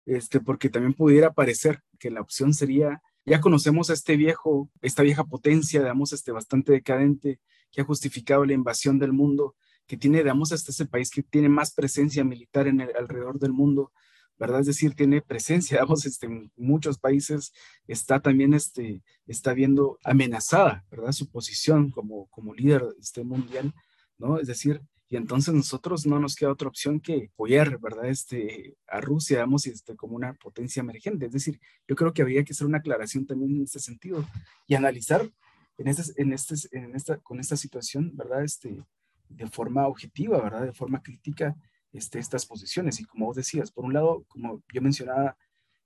este, 0.06 0.40
porque 0.40 0.70
también 0.70 0.94
pudiera 0.94 1.32
parecer 1.32 1.82
que 1.98 2.10
la 2.10 2.20
opción 2.20 2.54
sería, 2.54 3.02
ya 3.26 3.40
conocemos 3.40 3.90
a 3.90 3.92
este 3.92 4.16
viejo, 4.16 4.70
esta 4.80 5.02
vieja 5.02 5.24
potencia, 5.24 5.80
digamos, 5.80 6.12
este, 6.12 6.32
bastante 6.32 6.72
decadente, 6.72 7.40
que 7.70 7.82
ha 7.82 7.84
justificado 7.84 8.44
la 8.44 8.54
invasión 8.54 8.98
del 8.98 9.12
mundo, 9.12 9.54
que 9.86 9.96
tiene, 9.96 10.18
digamos, 10.18 10.52
este 10.52 10.70
ese 10.70 10.86
país 10.86 11.10
que 11.10 11.22
tiene 11.22 11.48
más 11.48 11.74
presencia 11.74 12.24
militar 12.24 12.66
en 12.66 12.80
el, 12.80 12.96
alrededor 12.96 13.38
del 13.38 13.52
mundo, 13.52 13.92
¿verdad? 14.38 14.60
Es 14.60 14.66
decir, 14.66 14.94
tiene 14.94 15.20
presencia, 15.20 15.78
digamos, 15.78 16.06
este, 16.06 16.26
en 16.26 16.52
muchos 16.56 16.98
países 16.98 17.52
está 17.86 18.20
también, 18.20 18.54
este, 18.54 19.02
está 19.26 19.52
viendo 19.52 19.98
amenazada, 20.04 20.84
¿verdad? 20.90 21.12
Su 21.12 21.28
posición 21.30 21.90
como, 21.90 22.28
como 22.28 22.54
líder 22.54 22.84
este, 23.00 23.24
mundial, 23.24 23.74
¿no? 24.18 24.38
Es 24.38 24.46
decir, 24.46 24.80
y 25.10 25.16
entonces 25.16 25.54
nosotros 25.54 26.06
no 26.06 26.20
nos 26.20 26.36
queda 26.36 26.52
otra 26.52 26.68
opción 26.68 27.00
que 27.00 27.30
apoyar, 27.32 27.80
¿verdad? 27.80 28.06
Este, 28.06 28.76
a 28.86 29.00
Rusia, 29.00 29.38
digamos, 29.38 29.66
este, 29.66 29.96
como 29.96 30.14
una 30.14 30.34
potencia 30.34 30.80
emergente. 30.80 31.26
Es 31.26 31.32
decir, 31.32 31.58
yo 31.86 31.96
creo 31.96 32.12
que 32.12 32.20
habría 32.20 32.44
que 32.44 32.52
hacer 32.52 32.66
una 32.66 32.78
aclaración 32.78 33.26
también 33.26 33.56
en 33.56 33.62
este 33.62 33.78
sentido 33.78 34.22
y 34.66 34.74
analizar 34.74 35.30
en 35.78 35.88
este, 35.88 36.20
en 36.20 36.32
este, 36.34 36.54
en 36.72 36.94
esta, 36.94 37.16
con 37.18 37.40
esta 37.40 37.56
situación, 37.56 38.14
¿verdad? 38.16 38.44
Este, 38.44 38.84
de 39.30 39.46
forma 39.46 39.86
objetiva, 39.86 40.42
¿verdad? 40.42 40.66
De 40.66 40.72
forma 40.74 41.02
crítica, 41.02 41.56
este, 41.90 42.18
estas 42.18 42.44
posiciones. 42.44 43.00
Y 43.00 43.04
como 43.04 43.26
vos 43.26 43.36
decías, 43.36 43.70
por 43.70 43.86
un 43.86 43.94
lado, 43.94 44.26
como 44.28 44.62
yo 44.74 44.82
mencionaba, 44.82 45.38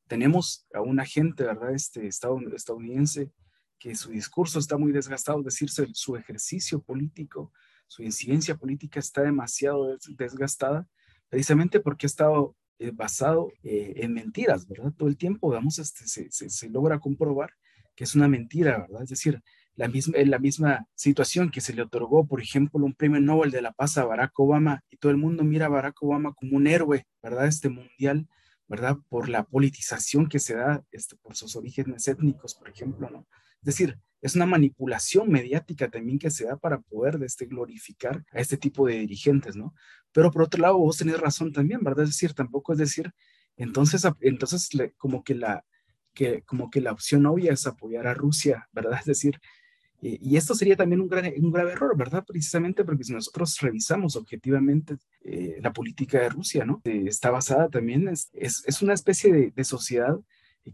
tenemos 0.09 0.67
a 0.75 0.81
un 0.81 0.99
agente, 0.99 1.45
¿verdad? 1.45 1.73
Este, 1.73 2.09
estadounidense 2.09 3.31
que 3.79 3.95
su 3.95 4.11
discurso 4.11 4.59
está 4.59 4.77
muy 4.77 4.91
desgastado, 4.91 5.39
es 5.41 5.45
decir, 5.45 5.71
su 5.71 6.17
ejercicio 6.17 6.81
político, 6.83 7.53
su 7.93 8.03
incidencia 8.03 8.57
política 8.57 8.99
está 9.01 9.21
demasiado 9.21 9.99
desgastada, 10.17 10.89
precisamente 11.29 11.79
porque 11.79 12.07
ha 12.07 12.09
estado 12.09 12.57
eh, 12.79 12.91
basado 12.91 13.53
eh, 13.63 13.93
en 13.97 14.15
mentiras, 14.15 14.67
¿verdad? 14.67 14.95
Todo 14.97 15.11
el 15.11 15.19
tiempo, 15.19 15.51
vamos, 15.51 15.79
este, 15.79 16.07
se, 16.07 16.71
logra 16.71 16.99
comprobar 16.99 17.51
que 17.95 18.05
es 18.05 18.15
una 18.15 18.29
mentira, 18.29 18.79
¿verdad? 18.79 19.03
Es 19.03 19.11
decir, 19.11 19.43
la 19.75 19.89
misma, 19.89 20.17
en 20.17 20.31
la 20.31 20.39
misma 20.39 20.87
situación 20.95 21.51
que 21.51 21.61
se 21.61 21.75
le 21.75 21.83
otorgó, 21.83 22.27
por 22.27 22.41
ejemplo, 22.41 22.83
un 22.83 22.95
premio 22.95 23.21
Nobel 23.21 23.51
de 23.51 23.61
la 23.61 23.73
Paz 23.73 23.99
a 23.99 24.07
Barack 24.07 24.41
Obama 24.41 24.83
y 24.89 24.97
todo 24.97 25.13
el 25.13 25.19
mundo 25.19 25.45
mira 25.45 25.67
a 25.67 25.69
Barack 25.69 26.03
Obama 26.03 26.33
como 26.33 26.57
un 26.57 26.67
héroe, 26.67 27.07
¿verdad? 27.23 27.47
Este 27.47 27.69
mundial, 27.69 28.27
¿verdad? 28.69 28.97
Por 29.11 29.29
la 29.29 29.45
politización 29.45 30.31
que 30.31 30.39
se 30.39 30.55
da, 30.55 30.83
este, 30.93 31.17
por 31.17 31.37
sus 31.37 31.57
orígenes 31.57 32.09
étnicos, 32.09 32.55
por 32.55 32.71
ejemplo, 32.71 33.11
¿no? 33.11 33.27
Es 33.63 33.67
decir, 33.67 33.99
es 34.21 34.37
una 34.37 34.47
manipulación 34.47 35.31
mediática 35.31 35.89
también 35.89 36.19
que 36.19 36.31
se 36.31 36.45
da 36.45 36.57
para 36.57 36.81
poder 36.81 37.19
este, 37.25 37.47
glorificar 37.47 38.25
a 38.33 38.41
este 38.41 38.57
tipo 38.57 38.87
de 38.87 38.99
dirigentes, 38.99 39.57
¿no? 39.57 39.75
Pero 40.13 40.31
por 40.31 40.43
otro 40.43 40.61
lado, 40.61 40.79
vos 40.79 40.97
tenés 40.97 41.19
razón 41.19 41.53
también, 41.53 41.81
¿verdad? 41.83 42.05
Es 42.05 42.11
decir, 42.11 42.35
tampoco 42.35 42.73
es 42.73 42.79
decir, 42.79 43.13
entonces, 43.57 44.07
entonces 44.21 44.69
como 44.97 45.25
que 45.25 45.35
la, 45.35 45.65
que, 46.13 46.43
como 46.43 46.71
que 46.71 46.81
la 46.81 46.93
opción 46.93 47.27
obvia 47.27 47.53
es 47.53 47.67
apoyar 47.67 48.07
a 48.07 48.15
Rusia, 48.15 48.69
¿verdad? 48.73 48.99
Es 49.01 49.07
decir, 49.07 49.41
y 50.05 50.37
esto 50.37 50.57
sería 50.57 50.75
también 50.75 51.01
un, 51.01 51.09
gran, 51.09 51.33
un 51.39 51.53
grave 51.53 51.73
error, 51.73 51.97
¿verdad? 51.97 52.25
Precisamente 52.27 52.85
porque 52.85 53.05
si 53.05 53.13
nosotros 53.13 53.57
revisamos 53.61 54.17
objetivamente 54.17 54.97
eh, 55.23 55.59
la 55.61 55.73
política 55.73 56.19
de 56.21 56.29
Rusia, 56.29 56.65
¿no? 56.65 56.81
Eh, 56.85 57.05
está 57.07 57.31
basada 57.31 57.69
también, 57.69 58.09
es, 58.09 58.29
es, 58.35 58.83
una 58.83 58.95
especie 58.95 59.33
de, 59.33 59.53
de, 59.53 59.65
sociedad 59.65 60.19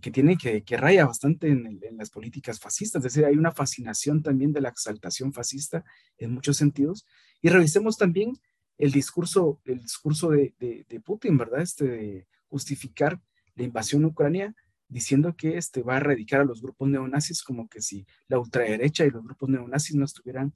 que 0.01 0.11
tiene 0.11 0.37
que, 0.37 0.63
que 0.63 0.77
raya 0.77 1.07
bastante 1.07 1.49
en, 1.49 1.79
en, 1.83 1.97
las 1.97 2.11
políticas 2.11 2.61
fascistas, 2.61 3.01
es 3.01 3.13
decir, 3.13 3.25
hay 3.25 3.37
una 3.37 3.53
fascinación 3.53 4.23
también 4.23 4.53
de 4.53 4.61
la 4.61 4.69
exaltación 4.69 5.33
fascista 5.33 5.85
en 6.19 6.33
muchos 6.33 6.57
sentidos. 6.57 7.07
Y 7.41 7.49
revisemos 7.49 7.97
también 7.97 8.39
el 8.77 8.93
discurso, 8.93 9.61
el 9.65 9.81
discurso 9.81 10.31
de, 10.31 10.55
de, 10.59 10.85
de 10.89 11.01
Putin, 11.01 11.39
¿verdad? 11.39 11.63
Este 11.63 11.87
de 11.87 12.27
justificar 12.49 13.21
la 13.55 13.65
invasión 13.65 14.05
a 14.05 14.09
Ucrania 14.09 14.55
diciendo 14.89 15.37
que 15.37 15.59
este, 15.59 15.83
va 15.83 15.95
a 15.95 15.99
erradicar 15.99 16.41
a 16.41 16.45
los 16.45 16.63
grupos 16.63 16.89
neonazis, 16.89 17.43
como 17.43 17.69
que 17.69 17.83
si 17.83 18.07
la 18.27 18.39
ultraderecha 18.39 19.05
y 19.05 19.11
los 19.11 19.23
grupos 19.23 19.49
neonazis 19.51 19.97
no 19.97 20.05
estuvieran 20.05 20.55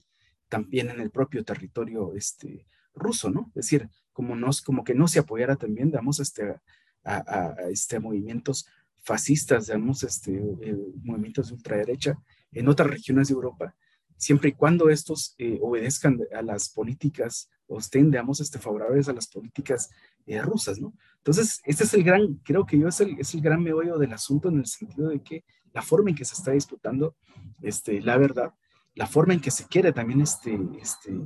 también 0.48 0.90
en 0.90 1.00
el 1.00 1.10
propio 1.10 1.44
territorio 1.44 2.14
este, 2.14 2.66
ruso, 2.94 3.30
¿no? 3.30 3.50
Es 3.54 3.66
decir, 3.66 3.88
como, 4.12 4.36
nos, 4.36 4.62
como 4.62 4.84
que 4.84 4.94
no 4.94 5.08
se 5.08 5.18
apoyara 5.18 5.56
también, 5.56 5.88
digamos, 5.88 6.20
este, 6.20 6.56
a, 7.04 7.54
este, 7.70 8.00
movimientos 8.00 8.66
fascistas, 9.02 9.66
digamos, 9.66 10.02
este, 10.02 10.32
eh, 10.34 10.76
movimientos 11.02 11.48
de 11.48 11.54
ultraderecha 11.54 12.18
en 12.52 12.68
otras 12.68 12.88
regiones 12.88 13.28
de 13.28 13.34
Europa, 13.34 13.74
siempre 14.16 14.50
y 14.50 14.52
cuando 14.52 14.88
estos 14.88 15.34
eh, 15.38 15.58
obedezcan 15.60 16.20
a 16.34 16.42
las 16.42 16.68
políticas 16.68 17.50
o 17.66 17.78
estén, 17.78 18.10
digamos, 18.10 18.40
este, 18.40 18.58
favorables 18.58 19.08
a 19.08 19.12
las 19.12 19.26
políticas 19.26 19.90
eh, 20.26 20.40
rusas, 20.40 20.78
¿no? 20.78 20.94
Entonces, 21.18 21.60
este 21.64 21.84
es 21.84 21.94
el 21.94 22.04
gran, 22.04 22.34
creo 22.44 22.64
que 22.64 22.78
yo 22.78 22.88
es 22.88 23.00
el, 23.00 23.18
es 23.18 23.34
el 23.34 23.40
gran 23.40 23.62
meollo 23.62 23.98
del 23.98 24.12
asunto 24.12 24.48
en 24.48 24.58
el 24.58 24.66
sentido 24.66 25.08
de 25.08 25.22
que 25.22 25.44
la 25.72 25.82
forma 25.82 26.10
en 26.10 26.16
que 26.16 26.24
se 26.24 26.34
está 26.34 26.52
disputando 26.52 27.16
este, 27.62 28.00
la 28.00 28.16
verdad, 28.18 28.52
la 28.94 29.06
forma 29.06 29.34
en 29.34 29.40
que 29.40 29.50
se 29.50 29.66
quiere 29.66 29.92
también 29.92 30.20
este, 30.20 30.58
este, 30.80 31.18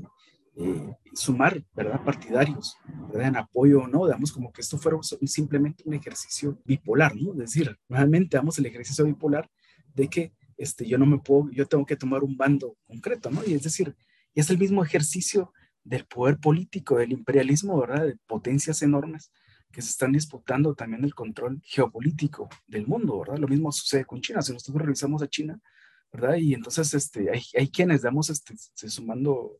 eh, 0.58 0.96
sumar, 1.12 1.62
¿verdad? 1.74 2.02
Partidarios, 2.02 2.76
¿verdad? 3.12 3.28
En 3.28 3.36
apoyo 3.36 3.82
o 3.82 3.88
no, 3.88 4.06
digamos 4.06 4.32
como 4.32 4.50
que 4.50 4.62
esto 4.62 4.78
fuera 4.78 4.98
simplemente 5.26 5.82
un 5.86 5.92
ejercicio 5.94 6.58
bipolar, 6.64 7.14
¿no? 7.14 7.32
Es 7.32 7.38
decir, 7.38 7.78
nuevamente 7.88 8.38
damos 8.38 8.58
el 8.58 8.66
ejercicio 8.66 9.04
bipolar 9.04 9.50
de 9.94 10.08
que 10.08 10.32
este, 10.56 10.86
yo 10.86 10.96
no 10.96 11.04
me 11.04 11.18
puedo, 11.18 11.50
yo 11.50 11.66
tengo 11.66 11.84
que 11.84 11.96
tomar 11.96 12.24
un 12.24 12.36
bando 12.38 12.76
concreto, 12.86 13.30
¿no? 13.30 13.42
Y 13.46 13.52
es 13.52 13.62
decir, 13.62 13.94
es 14.34 14.48
el 14.48 14.56
mismo 14.56 14.82
ejercicio 14.82 15.52
del 15.84 16.06
poder 16.06 16.38
político, 16.38 16.96
del 16.96 17.12
imperialismo, 17.12 17.78
¿verdad? 17.78 18.06
De 18.06 18.16
potencias 18.26 18.80
enormes 18.80 19.30
que 19.70 19.82
se 19.82 19.90
están 19.90 20.12
disputando 20.12 20.74
también 20.74 21.04
el 21.04 21.14
control 21.14 21.60
geopolítico 21.64 22.48
del 22.66 22.86
mundo, 22.86 23.18
¿verdad? 23.18 23.36
Lo 23.36 23.48
mismo 23.48 23.70
sucede 23.72 24.06
con 24.06 24.22
China. 24.22 24.40
Si 24.40 24.54
nosotros 24.54 24.82
revisamos 24.82 25.22
a 25.22 25.28
China, 25.28 25.60
¿verdad? 26.10 26.36
Y 26.36 26.54
entonces 26.54 26.94
este, 26.94 27.30
hay, 27.30 27.42
hay 27.54 27.68
quienes, 27.68 28.00
damos 28.00 28.30
este, 28.30 28.54
se 28.56 28.88
sumando 28.88 29.58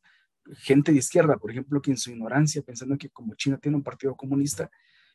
gente 0.55 0.93
de 0.93 0.99
izquierda, 0.99 1.37
por 1.37 1.51
ejemplo, 1.51 1.81
que 1.81 1.91
en 1.91 1.97
su 1.97 2.11
ignorancia, 2.11 2.63
pensando 2.63 2.97
que 2.97 3.11
como 3.11 3.35
China 3.35 3.59
tiene 3.59 3.77
un 3.77 3.83
partido 3.83 4.15
comunista, 4.17 4.71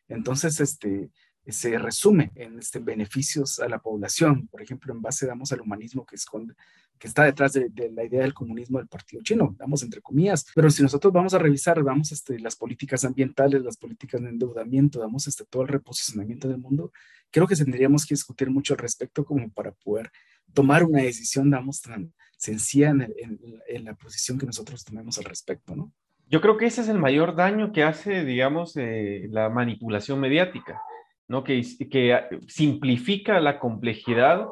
entonces 0.08 0.60
este, 0.60 1.10
se 1.48 1.78
resume 1.78 2.32
en 2.36 2.60
este, 2.60 2.80
beneficios 2.80 3.60
a 3.60 3.68
la 3.68 3.80
población, 3.80 4.48
por 4.48 4.62
ejemplo, 4.62 4.94
en 4.94 5.02
base, 5.02 5.26
damos, 5.26 5.52
al 5.52 5.62
humanismo 5.62 6.06
que 6.06 6.16
esconde, 6.16 6.54
que 7.00 7.08
está 7.08 7.24
detrás 7.24 7.54
de, 7.54 7.72
la 7.92 8.04
idea 8.04 8.22
del 8.22 8.34
comunismo 8.34 8.78
del 8.78 8.88
partido 8.88 9.24
chino, 9.24 9.56
damos 9.58 9.82
entre 9.82 10.02
comillas, 10.02 10.46
pero 10.54 10.70
si 10.70 10.84
nosotros 10.84 11.12
vamos 11.12 11.34
a 11.34 11.40
revisar, 11.40 11.82
vamos 11.82 12.12
este, 12.12 12.40
las 12.40 12.56
políticas 12.56 13.04
ambientales, 13.06 13.64
las 13.64 13.78
políticas 13.78 14.22
de 14.22 14.30
endeudamiento, 14.30 15.00
damos 15.00 15.28
este, 15.28 15.46
todo 15.46 15.64
el 15.64 15.70
reposicionamiento 15.70 16.48
del 16.48 16.60
mundo, 16.60 16.92
creo 17.32 17.48
que 17.48 17.56
tendríamos 17.56 18.06
que 18.06 18.14
discutir 18.14 18.52
mucho 18.52 18.74
al 18.76 18.80
respecto 18.80 19.26
como 19.26 19.50
para 19.50 19.72
poder 19.72 20.12
tomar 20.54 20.84
una 20.84 21.02
decisión, 21.02 21.50
damos, 21.50 21.82
tan 21.82 22.14
sencilla 22.42 22.90
en, 22.90 23.86
la 23.86 23.94
posición 23.94 24.40
que 24.40 24.48
nosotros 24.48 24.84
tomemos 24.84 25.18
al 25.20 25.26
respecto, 25.26 25.76
¿no? 25.76 25.92
Yo 26.28 26.42
creo 26.42 26.58
que 26.58 26.66
ese 26.66 26.82
es 26.82 26.90
el 26.90 26.98
mayor 26.98 27.36
daño 27.36 27.72
que 27.72 27.84
hace, 27.84 28.26
digamos, 28.26 28.76
eh, 28.78 29.28
la 29.30 29.50
manipulación 29.50 30.20
mediática 30.20 30.82
¿no? 31.28 31.44
que, 31.44 31.62
que 31.90 32.20
simplifica 32.48 33.40
la 33.40 33.60
complejidad 33.60 34.48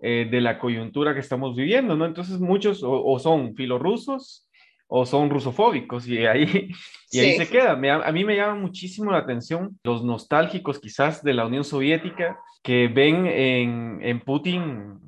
eh, 0.00 0.28
de 0.30 0.40
la 0.40 0.58
coyuntura 0.58 1.14
que 1.14 1.20
estamos 1.20 1.56
viviendo, 1.56 1.94
¿no? 1.96 2.06
Entonces 2.06 2.38
muchos 2.38 2.80
o, 2.82 3.18
son 3.18 3.54
filorrusos 3.54 4.48
o 4.86 5.04
son 5.04 5.28
rusofóbicos 5.28 6.06
y 6.06 6.24
ahí, 6.26 6.70
y 7.10 7.18
ahí 7.18 7.36
se 7.36 7.48
queda. 7.48 7.72
a 7.72 8.12
mí 8.12 8.24
me 8.24 8.36
llama 8.36 8.54
muchísimo 8.54 9.10
la 9.10 9.18
atención 9.18 9.78
los 9.84 10.04
nostálgicos 10.04 10.80
quizás 10.80 11.22
de 11.22 11.34
la 11.34 11.46
Unión 11.46 11.64
Soviética 11.64 12.38
que 12.66 12.88
ven 12.88 13.26
en, 13.26 14.00
en 14.02 14.18
Putin 14.18 14.98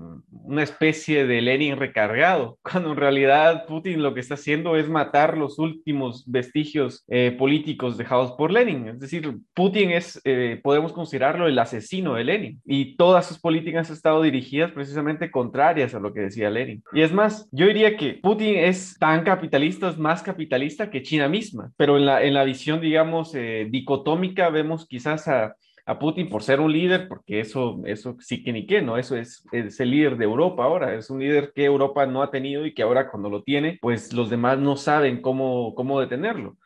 una 0.44 0.62
especie 0.62 1.26
de 1.26 1.42
Lenin 1.42 1.76
recargado, 1.76 2.56
cuando 2.62 2.92
en 2.92 2.96
realidad 2.96 3.66
Putin 3.66 4.00
lo 4.00 4.14
que 4.14 4.20
está 4.20 4.34
haciendo 4.34 4.76
es 4.76 4.88
matar 4.88 5.36
los 5.36 5.58
últimos 5.58 6.22
vestigios 6.30 7.04
eh, 7.08 7.34
políticos 7.36 7.98
dejados 7.98 8.32
por 8.38 8.52
Lenin. 8.52 8.86
Es 8.86 9.00
decir, 9.00 9.38
Putin 9.54 9.90
es, 9.90 10.20
eh, 10.24 10.60
podemos 10.62 10.92
considerarlo 10.92 11.48
el 11.48 11.58
asesino 11.58 12.14
de 12.14 12.24
Lenin 12.24 12.62
y 12.64 12.96
todas 12.96 13.26
sus 13.26 13.40
políticas 13.40 13.90
han 13.90 13.96
estado 13.96 14.22
dirigidas 14.22 14.70
precisamente 14.70 15.28
contrarias 15.32 15.96
a 15.96 15.98
lo 16.00 16.12
que 16.12 16.20
decía 16.20 16.50
Lenin. 16.50 16.84
Y 16.92 17.02
es 17.02 17.12
más, 17.12 17.48
yo 17.50 17.66
diría 17.66 17.96
que 17.96 18.20
Putin 18.22 18.54
es 18.54 18.96
tan 19.00 19.24
capitalista, 19.24 19.88
es 19.88 19.98
más 19.98 20.22
capitalista 20.22 20.90
que 20.90 21.02
China 21.02 21.28
misma, 21.28 21.72
pero 21.76 21.96
en 21.96 22.06
la, 22.06 22.22
en 22.22 22.34
la 22.34 22.44
visión, 22.44 22.80
digamos, 22.80 23.34
eh, 23.34 23.66
dicotómica 23.68 24.48
vemos 24.48 24.86
quizás 24.86 25.26
a 25.26 25.56
a 25.88 25.98
Putin 25.98 26.28
por 26.28 26.42
ser 26.42 26.60
un 26.60 26.70
líder, 26.70 27.08
porque 27.08 27.40
eso, 27.40 27.80
eso 27.86 28.14
sí 28.20 28.42
que 28.44 28.52
ni 28.52 28.66
qué, 28.66 28.82
¿no? 28.82 28.98
Eso 28.98 29.16
es, 29.16 29.42
es, 29.52 29.80
el 29.80 29.90
líder 29.90 30.18
de 30.18 30.26
Europa 30.26 30.62
ahora, 30.62 30.94
es 30.94 31.08
un 31.08 31.18
líder 31.18 31.50
que 31.54 31.64
Europa 31.64 32.04
no 32.04 32.22
ha 32.22 32.30
tenido 32.30 32.66
y 32.66 32.74
que 32.74 32.82
ahora 32.82 33.10
cuando 33.10 33.30
lo 33.30 33.42
tiene, 33.42 33.78
pues 33.80 34.12
los 34.12 34.28
demás 34.28 34.58
no 34.58 34.76
saben 34.76 35.22
cómo, 35.22 35.74
cómo 35.74 35.98
detenerlo. 35.98 36.58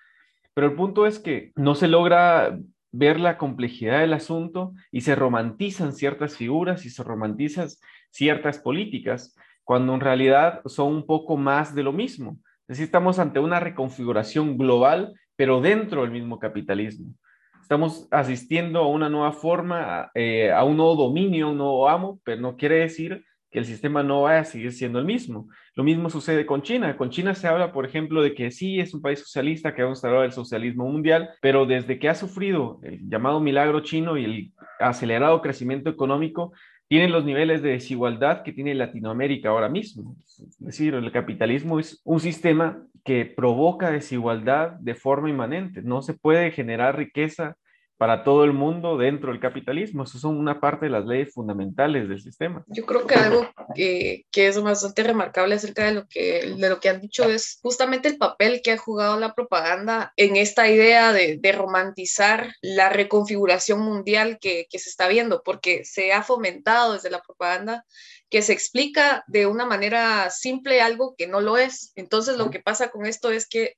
Pero 0.55 0.67
el 0.67 0.75
punto 0.75 1.07
es 1.07 1.21
que 1.21 1.53
no 1.55 1.77
se 1.77 1.87
logra 1.87 2.59
ver 2.91 3.21
la 3.21 3.39
complejidad 3.39 4.01
del 4.01 4.13
asunto 4.13 4.73
y 4.91 5.03
se 5.03 5.15
romantizan 5.15 5.93
ciertas 5.93 6.37
figuras 6.37 6.85
y 6.85 6.91
se 6.91 7.05
romantizan 7.05 7.69
ciertas 8.11 8.59
políticas, 8.59 9.37
cuando 9.63 9.95
en 9.95 10.01
realidad 10.01 10.63
son 10.67 10.89
un 10.89 11.07
poco 11.07 11.37
más 11.37 11.77
de 11.77 11.85
lo 11.85 11.93
mismo. 11.93 12.39
Es 12.63 12.79
decir, 12.79 12.85
estamos 12.87 13.21
ante 13.21 13.39
una 13.39 13.61
reconfiguración 13.61 14.59
global 14.59 15.15
pero 15.37 15.61
dentro 15.61 16.03
del 16.03 16.11
mismo 16.11 16.39
capitalismo. 16.39 17.15
Estamos 17.63 18.09
asistiendo 18.11 18.81
a 18.81 18.89
una 18.89 19.09
nueva 19.09 19.33
forma, 19.33 20.11
eh, 20.15 20.51
a 20.51 20.65
un 20.65 20.77
nuevo 20.77 20.97
dominio, 20.97 21.47
a 21.47 21.51
un 21.51 21.59
nuevo 21.59 21.89
amo, 21.89 22.21
pero 22.25 22.41
no 22.41 22.57
quiere 22.57 22.81
decir 22.81 23.25
que 23.51 23.61
el 23.61 23.65
sistema 23.65 24.03
no 24.03 24.23
vaya 24.23 24.41
a 24.41 24.45
seguir 24.45 24.73
siendo 24.73 24.99
el 24.99 25.05
mismo. 25.05 25.49
Lo 25.75 25.85
mismo 25.85 26.11
sucede 26.11 26.45
con 26.45 26.63
China. 26.63 26.97
Con 26.97 27.11
China 27.11 27.35
se 27.35 27.47
habla, 27.47 27.73
por 27.73 27.87
ejemplo, 27.87 28.23
de 28.23 28.35
que 28.35 28.51
sí 28.51 28.81
es 28.81 28.95
un 28.95 29.01
país 29.01 29.21
socialista 29.21 29.75
que 29.75 29.83
ha 29.83 29.89
instaurado 29.89 30.25
el 30.25 30.33
socialismo 30.33 30.87
mundial, 30.89 31.31
pero 31.41 31.65
desde 31.65 31.99
que 31.99 32.09
ha 32.09 32.15
sufrido 32.15 32.81
el 32.83 33.09
llamado 33.09 33.41
milagro 33.41 33.81
chino 33.81 34.19
y 34.19 34.25
el 34.25 34.53
acelerado 34.81 35.41
crecimiento 35.41 35.89
económico, 35.89 36.53
tiene 36.89 37.09
los 37.09 37.25
niveles 37.25 37.63
de 37.63 37.71
desigualdad 37.71 38.43
que 38.43 38.53
tiene 38.53 38.75
Latinoamérica 38.75 39.51
ahora 39.51 39.69
mismo. 39.69 40.17
Es 40.19 40.59
decir, 40.59 40.95
el 40.95 41.13
capitalismo 41.13 41.79
es 41.79 42.03
un 42.05 42.21
sistema 42.21 42.83
que 43.05 43.25
provoca 43.25 43.91
desigualdad 43.91 44.73
de 44.81 44.95
forma 44.95 45.31
inmanente. 45.31 45.83
No 45.83 46.03
se 46.03 46.15
puede 46.15 46.51
generar 46.53 46.97
riqueza 46.97 47.57
para 48.03 48.25
todo 48.25 48.43
el 48.43 48.53
mundo 48.53 48.99
dentro 48.99 49.31
del 49.31 49.41
capitalismo. 49.41 50.03
Eso 50.03 50.19
son 50.19 50.37
una 50.37 50.59
parte 50.59 50.87
de 50.87 50.91
las 50.91 51.07
leyes 51.07 51.33
fundamentales 51.33 52.09
del 52.09 52.21
sistema. 52.21 52.65
Yo 52.67 52.85
creo 52.85 53.07
que 53.07 53.15
algo 53.15 53.49
que, 53.77 54.27
que, 54.33 54.49
es 54.49 54.61
bastante 54.61 55.05
remarcable 55.05 55.55
acerca 55.55 55.85
de 55.85 55.93
lo, 55.93 56.09
que, 56.09 56.53
de 56.59 56.69
lo 56.69 56.81
que 56.81 56.89
han 56.89 57.01
dicho 57.01 57.23
es 57.23 57.61
justamente 57.63 58.09
el 58.09 58.19
papel 58.19 58.61
que 58.61 58.73
ha 58.73 58.77
jugado 58.77 59.21
la 59.21 59.35
propaganda 59.35 60.13
en 60.17 60.35
esta 60.35 60.69
idea 60.69 61.13
de, 61.13 61.39
de 61.41 61.53
romantizar 61.53 62.53
la 62.61 62.89
reconfiguración 62.89 63.79
mundial 63.79 64.39
que, 64.41 64.67
que 64.69 64.81
se 64.81 64.91
está 64.91 65.07
viendo, 65.07 65.43
porque 65.45 65.85
se 65.85 66.13
ha 66.13 66.25
fomentado 66.25 66.95
desde 66.95 67.09
la 67.11 67.23
propaganda 67.23 67.85
que 68.33 68.41
se 68.41 68.55
explica 68.55 69.25
de 69.27 69.45
una 69.45 69.67
manera 69.67 70.31
simple 70.31 70.81
algo 70.81 71.15
que 71.19 71.27
no 71.27 71.43
lo 71.43 71.59
es. 71.59 71.93
Entonces 71.97 72.39
lo 72.39 72.49
que 72.49 72.61
pasa 72.61 72.91
con 72.91 73.05
esto 73.05 73.31
es 73.31 73.47
que 73.47 73.77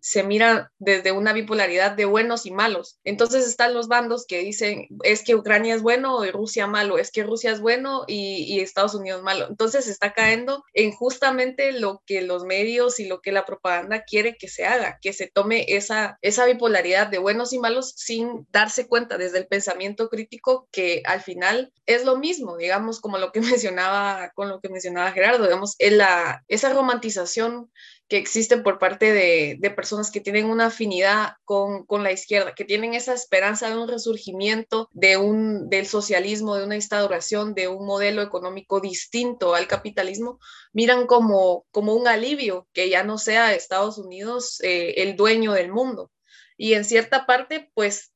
se 0.00 0.22
mira 0.22 0.70
desde 0.78 1.10
una 1.10 1.32
bipolaridad 1.32 1.90
de 1.90 2.04
buenos 2.04 2.46
y 2.46 2.52
malos. 2.52 3.00
Entonces 3.02 3.48
están 3.48 3.74
los 3.74 3.88
bandos 3.88 4.24
que 4.24 4.38
dicen 4.38 4.86
es 5.02 5.24
que 5.24 5.34
Ucrania 5.34 5.74
es 5.74 5.82
bueno 5.82 6.24
y 6.24 6.30
Rusia 6.30 6.68
malo, 6.68 6.98
es 6.98 7.10
que 7.10 7.24
Rusia 7.24 7.50
es 7.50 7.60
bueno 7.60 8.04
y, 8.06 8.60
Estados 8.60 8.94
Unidos 8.94 9.24
malo. 9.24 9.48
Entonces 9.48 9.86
se 9.86 9.90
está 9.90 10.12
cayendo 10.12 10.62
en 10.72 10.92
justamente 10.92 11.72
lo 11.72 12.02
que 12.06 12.22
los 12.22 12.44
medios 12.44 13.00
y 13.00 13.06
lo 13.06 13.20
que 13.20 13.32
la 13.32 13.44
propaganda 13.44 14.04
quiere 14.04 14.36
que 14.36 14.46
se 14.46 14.66
haga, 14.66 14.98
que 15.02 15.12
se 15.12 15.26
tome 15.26 15.64
esa, 15.68 16.16
esa 16.22 16.46
bipolaridad 16.46 17.08
de 17.08 17.18
buenos 17.18 17.52
y 17.52 17.58
malos 17.58 17.92
sin 17.96 18.46
darse 18.52 18.86
cuenta 18.86 19.18
desde 19.18 19.38
el 19.38 19.48
pensamiento 19.48 20.08
crítico 20.08 20.68
que 20.70 21.02
al 21.06 21.22
final 21.22 21.72
es 21.86 22.04
lo 22.04 22.18
mismo, 22.18 22.56
digamos, 22.56 23.00
como 23.00 23.18
lo 23.18 23.32
que 23.32 23.40
mencionaba 23.40 23.95
con 24.34 24.48
lo 24.48 24.60
que 24.60 24.68
mencionaba 24.68 25.12
Gerardo, 25.12 25.44
digamos, 25.44 25.76
esa 25.78 26.72
romantización 26.72 27.70
que 28.08 28.18
existe 28.18 28.58
por 28.58 28.78
parte 28.78 29.12
de, 29.12 29.70
personas 29.74 30.10
que 30.10 30.20
tienen 30.20 30.46
una 30.46 30.66
afinidad 30.66 31.34
con, 31.44 31.86
la 32.02 32.12
izquierda, 32.12 32.54
que 32.54 32.64
tienen 32.64 32.94
esa 32.94 33.14
esperanza 33.14 33.68
de 33.68 33.76
un 33.76 33.88
resurgimiento 33.88 34.88
de 34.92 35.16
un, 35.16 35.68
del 35.68 35.86
socialismo, 35.86 36.54
de 36.56 36.64
una 36.64 36.76
instauración 36.76 37.54
de 37.54 37.68
un 37.68 37.84
modelo 37.84 38.22
económico 38.22 38.80
distinto 38.80 39.54
al 39.54 39.66
capitalismo, 39.66 40.38
miran 40.72 41.06
como, 41.06 41.66
como 41.72 41.94
un 41.94 42.06
alivio 42.06 42.68
que 42.72 42.88
ya 42.88 43.02
no 43.02 43.18
sea 43.18 43.54
Estados 43.54 43.98
Unidos 43.98 44.60
eh, 44.62 44.94
el 44.98 45.16
dueño 45.16 45.52
del 45.52 45.72
mundo. 45.72 46.12
Y 46.56 46.74
en 46.74 46.84
cierta 46.84 47.26
parte, 47.26 47.70
pues 47.74 48.12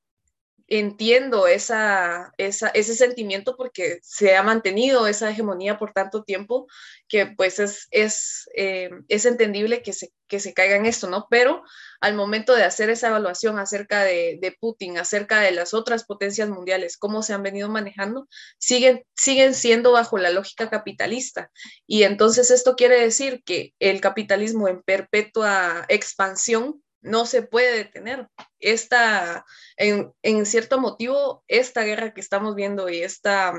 entiendo 0.71 1.49
esa, 1.49 2.33
ese 2.39 2.95
sentimiento 2.95 3.57
porque 3.57 3.99
se 4.03 4.37
ha 4.37 4.43
mantenido 4.45 5.09
esa 5.09 5.29
hegemonía 5.29 5.79
por 5.79 5.93
tanto 5.93 6.23
tiempo 6.23 6.69
que 7.09 7.27
pues 7.27 7.59
es, 7.59 7.89
es, 7.91 8.49
eh, 8.55 8.91
es 9.09 9.27
entendible 9.27 9.83
que 9.83 9.93
se, 9.93 10.13
que 10.29 10.39
se 10.39 10.55
caiga 10.55 10.77
en 10.77 10.87
esto, 10.87 11.11
¿no? 11.11 11.27
Pero 11.29 11.65
al 12.01 12.15
momento 12.15 12.55
de 12.55 12.63
hacer 12.63 12.89
esa 12.89 13.09
evaluación 13.09 13.59
acerca 13.59 14.05
de, 14.05 14.39
de, 14.41 14.53
Putin, 14.53 14.97
acerca 14.97 15.41
de 15.41 15.51
las 15.51 15.75
otras 15.75 16.05
potencias 16.05 16.49
mundiales, 16.49 16.97
cómo 16.97 17.25
se 17.25 17.33
han 17.33 17.43
venido 17.43 17.69
manejando, 17.69 18.29
siguen, 18.59 19.05
siguen 19.17 19.55
siendo 19.55 19.91
bajo 19.91 20.19
la 20.19 20.31
lógica 20.31 20.71
capitalista. 20.71 21.51
Y 21.85 22.05
entonces 22.05 22.53
esto 22.53 22.77
quiere 22.77 23.01
decir 23.01 23.43
que 23.45 23.75
el 23.81 24.01
capitalismo 24.01 24.69
en 24.69 24.83
perpetua 24.83 25.85
expansión 25.89 26.81
no 27.03 27.27
se 27.27 27.43
puede 27.43 27.77
detener. 27.77 28.29
Esta, 28.59 29.45
en, 29.77 30.47
cierto 30.47 30.81
motivo, 30.81 31.45
esta 31.49 31.83
guerra 31.83 32.13
que 32.13 32.21
estamos 32.21 32.55
viendo 32.55 32.89
y 32.89 33.03
esta, 33.03 33.55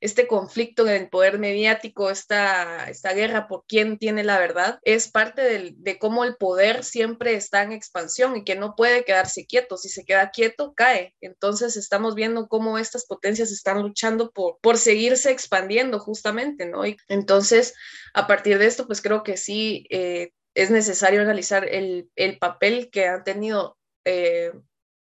este 0.00 0.26
conflicto 0.26 0.86
en 0.86 1.02
el 1.02 1.08
poder 1.08 1.38
mediático, 1.38 2.10
esta, 2.10 2.88
esta 2.88 3.12
guerra 3.12 3.48
por 3.48 3.64
quién 3.66 3.98
tiene 3.98 4.24
la 4.24 4.38
verdad, 4.38 4.78
es 4.82 5.10
parte 5.10 5.42
del, 5.42 5.74
de 5.78 5.98
cómo 5.98 6.24
el 6.24 6.36
poder 6.36 6.84
siempre 6.84 7.34
está 7.34 7.62
en 7.62 7.72
expansión 7.72 8.36
y 8.36 8.44
que 8.44 8.56
no 8.56 8.74
puede 8.76 9.04
quedarse 9.04 9.46
quieto. 9.46 9.76
Si 9.76 9.88
se 9.88 10.04
queda 10.04 10.30
quieto, 10.30 10.74
cae. 10.74 11.14
Entonces 11.20 11.76
estamos 11.76 12.14
viendo 12.14 12.48
cómo 12.48 12.78
estas 12.78 13.06
potencias 13.06 13.50
están 13.50 13.82
luchando 13.82 14.30
por, 14.30 14.58
por 14.60 14.78
seguirse 14.78 15.30
expandiendo 15.30 15.98
justamente, 15.98 16.66
¿no? 16.66 16.86
Y 16.86 16.96
entonces, 17.08 17.74
a 18.14 18.26
partir 18.26 18.58
de 18.58 18.66
esto, 18.66 18.86
pues 18.86 19.00
creo 19.02 19.22
que 19.22 19.36
sí, 19.36 19.86
eh, 19.90 20.32
es 20.54 20.70
necesario 20.70 21.20
analizar 21.20 21.66
el, 21.68 22.10
papel 22.38 22.90
que 22.90 23.06
han 23.06 23.24
tenido 23.24 23.78
eh, 24.04 24.52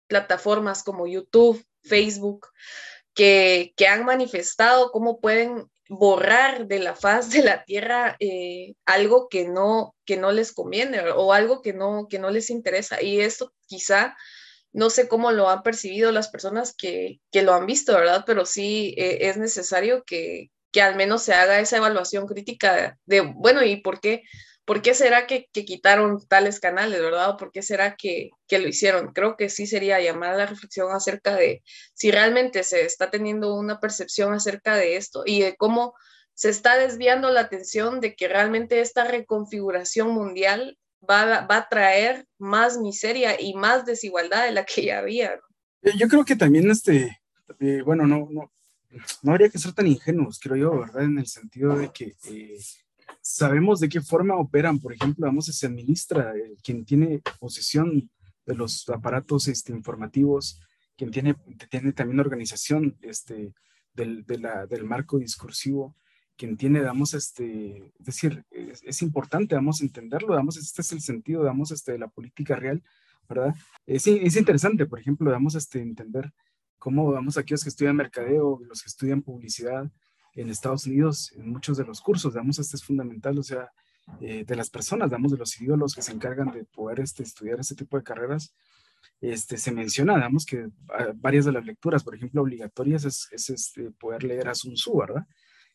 plataformas 0.07 0.83
como 0.83 1.07
YouTube, 1.07 1.63
Facebook, 1.83 2.47
que, 3.13 3.73
han 3.87 4.05
manifestado 4.05 4.91
cómo 4.91 5.19
pueden 5.19 5.65
borrar 5.89 6.67
de 6.67 6.79
la 6.79 6.95
faz 6.95 7.29
de 7.31 7.43
la 7.43 7.63
tierra 7.63 8.17
eh, 8.19 8.75
algo 8.85 9.29
que 9.29 9.47
no, 9.47 9.95
que 10.05 10.17
no 10.17 10.33
les 10.33 10.51
conviene 10.51 10.99
o 11.11 11.31
algo 11.31 11.61
que 11.61 11.73
no, 11.73 12.07
que 12.09 12.19
no 12.19 12.29
les 12.29 12.49
interesa. 12.49 13.01
Y 13.01 13.21
esto 13.21 13.53
quizá, 13.67 14.15
no 14.73 14.89
sé 14.89 15.07
cómo 15.07 15.31
lo 15.31 15.49
han 15.49 15.63
percibido 15.63 16.11
las 16.11 16.27
personas 16.27 16.75
que, 16.75 17.21
lo 17.33 17.53
han 17.53 17.65
visto, 17.65 17.93
¿verdad? 17.93 18.23
Pero 18.25 18.45
sí 18.45 18.93
eh, 18.97 19.29
es 19.29 19.37
necesario 19.37 20.03
que, 20.03 20.51
que 20.71 20.81
al 20.81 20.95
menos 20.95 21.23
se 21.23 21.33
haga 21.33 21.59
esa 21.59 21.77
evaluación 21.77 22.27
crítica 22.27 22.97
de, 23.05 23.21
bueno, 23.21 23.63
¿y 23.63 23.77
por 23.77 24.01
qué? 24.01 24.23
¿Por 24.67 24.81
qué 24.81 24.93
será 24.93 25.27
que, 25.27 25.47
quitaron 25.53 26.27
tales 26.27 26.59
canales, 26.59 26.99
verdad? 26.99 27.29
¿O 27.29 27.37
por 27.37 27.53
qué 27.53 27.61
será 27.61 27.95
que, 27.95 28.31
lo 28.51 28.67
hicieron? 28.67 29.13
Creo 29.13 29.37
que 29.37 29.47
sí 29.47 29.65
sería 29.65 30.01
llamar 30.01 30.35
la 30.35 30.45
reflexión 30.45 30.91
acerca 30.91 31.37
de 31.37 31.63
si 31.93 32.11
realmente 32.11 32.63
se 32.63 32.85
está 32.85 33.09
teniendo 33.09 33.55
una 33.55 33.79
percepción 33.79 34.33
acerca 34.33 34.75
de 34.75 34.97
esto 34.97 35.23
y 35.25 35.39
de 35.39 35.55
cómo 35.55 35.93
se 36.33 36.49
está 36.49 36.77
desviando 36.77 37.31
la 37.31 37.41
atención 37.41 38.01
de 38.01 38.13
que 38.13 38.27
realmente 38.27 38.81
esta 38.81 39.05
reconfiguración 39.05 40.09
mundial 40.09 40.77
va, 41.09 41.47
a 41.49 41.69
traer 41.69 42.27
más 42.37 42.77
miseria 42.77 43.39
y 43.39 43.53
más 43.53 43.85
desigualdad 43.85 44.43
de 44.43 44.51
la 44.51 44.65
que 44.65 44.83
ya 44.83 44.99
había. 44.99 45.39
Yo 45.97 46.09
creo 46.09 46.25
que 46.25 46.35
también, 46.35 46.69
este, 46.69 47.21
eh, 47.61 47.81
bueno, 47.85 48.05
no, 48.05 48.27
no, 48.29 48.51
no 49.21 49.31
habría 49.31 49.49
que 49.49 49.59
ser 49.59 49.71
tan 49.71 49.87
ingenuos, 49.87 50.39
creo 50.41 50.57
yo, 50.57 50.79
¿verdad? 50.81 51.03
En 51.03 51.19
el 51.19 51.27
sentido 51.27 51.73
de 51.77 51.89
que... 51.93 52.15
Eh, 52.25 52.59
sabemos 53.27 53.81
de 53.81 53.89
qué 53.89 53.99
forma 53.99 54.37
operan, 54.37 54.79
por 54.79 54.93
ejemplo, 54.93 55.25
vamos, 55.25 55.45
se 55.45 55.67
administra, 55.67 56.33
eh, 56.35 56.55
quien 56.63 56.85
tiene 56.85 57.21
posesión 57.39 58.09
de 58.45 58.55
los 58.55 58.87
aparatos 58.87 59.49
este, 59.49 59.73
informativos, 59.73 60.61
quien 60.95 61.11
tiene, 61.11 61.35
también 61.93 62.19
organización 62.21 62.97
este, 63.01 63.53
del, 63.93 64.25
del 64.25 64.83
marco 64.85 65.19
discursivo, 65.19 65.95
quien 66.37 66.55
tiene, 66.55 66.81
damos, 66.81 67.13
este, 67.13 67.91
es 67.99 68.05
decir, 68.05 68.45
es, 68.49 69.01
importante, 69.01 69.55
vamos 69.55 69.81
entenderlo, 69.81 70.33
damos, 70.33 70.55
este 70.55 70.81
es 70.81 70.91
el 70.93 71.01
sentido, 71.01 71.43
damos, 71.43 71.71
este, 71.71 71.91
de 71.91 71.99
la 71.99 72.07
política 72.07 72.55
real, 72.55 72.81
¿verdad? 73.27 73.53
Es, 73.85 74.07
es 74.07 74.37
interesante, 74.37 74.85
por 74.85 74.99
ejemplo, 74.99 75.29
damos, 75.29 75.55
este, 75.55 75.81
entender 75.81 76.31
cómo, 76.77 77.11
vamos, 77.11 77.37
aquellos 77.37 77.63
que 77.63 77.69
estudian 77.69 77.97
mercadeo, 77.97 78.61
los 78.69 78.81
que 78.81 78.87
estudian 78.87 79.21
publicidad, 79.21 79.91
en 80.37 80.49
Estados 80.49 80.85
Unidos, 80.85 81.31
en 81.35 81.49
muchos 81.49 81.77
de 81.77 81.83
los 81.83 81.99
cursos, 81.99 82.33
damos 82.33 82.59
este 82.59 82.77
es 82.77 82.83
fundamental, 82.83 83.37
o 83.39 83.43
sea, 83.43 83.71
eh, 84.21 84.45
de 84.45 84.55
las 84.55 84.69
personas, 84.69 85.09
damos 85.09 85.31
de 85.31 85.37
los 85.37 85.59
ídolos 85.59 85.93
que 85.93 86.01
se 86.01 86.13
encargan 86.13 86.51
de 86.51 86.63
poder 86.63 86.99
este, 86.99 87.23
estudiar 87.23 87.59
este 87.59 87.75
tipo 87.75 87.97
de 87.97 88.03
carreras, 88.03 88.53
este, 89.19 89.57
se 89.57 89.71
menciona, 89.71 90.17
damos 90.17 90.45
que 90.45 90.67
ah, 90.89 91.11
varias 91.15 91.45
de 91.45 91.51
las 91.51 91.65
lecturas, 91.65 92.03
por 92.03 92.15
ejemplo, 92.15 92.43
obligatorias, 92.43 93.03
es, 93.03 93.27
es 93.31 93.49
este, 93.49 93.91
poder 93.91 94.23
leer 94.23 94.47
a 94.47 94.55
Sun 94.55 94.75
Tzu, 94.75 94.97
¿verdad? 94.97 95.25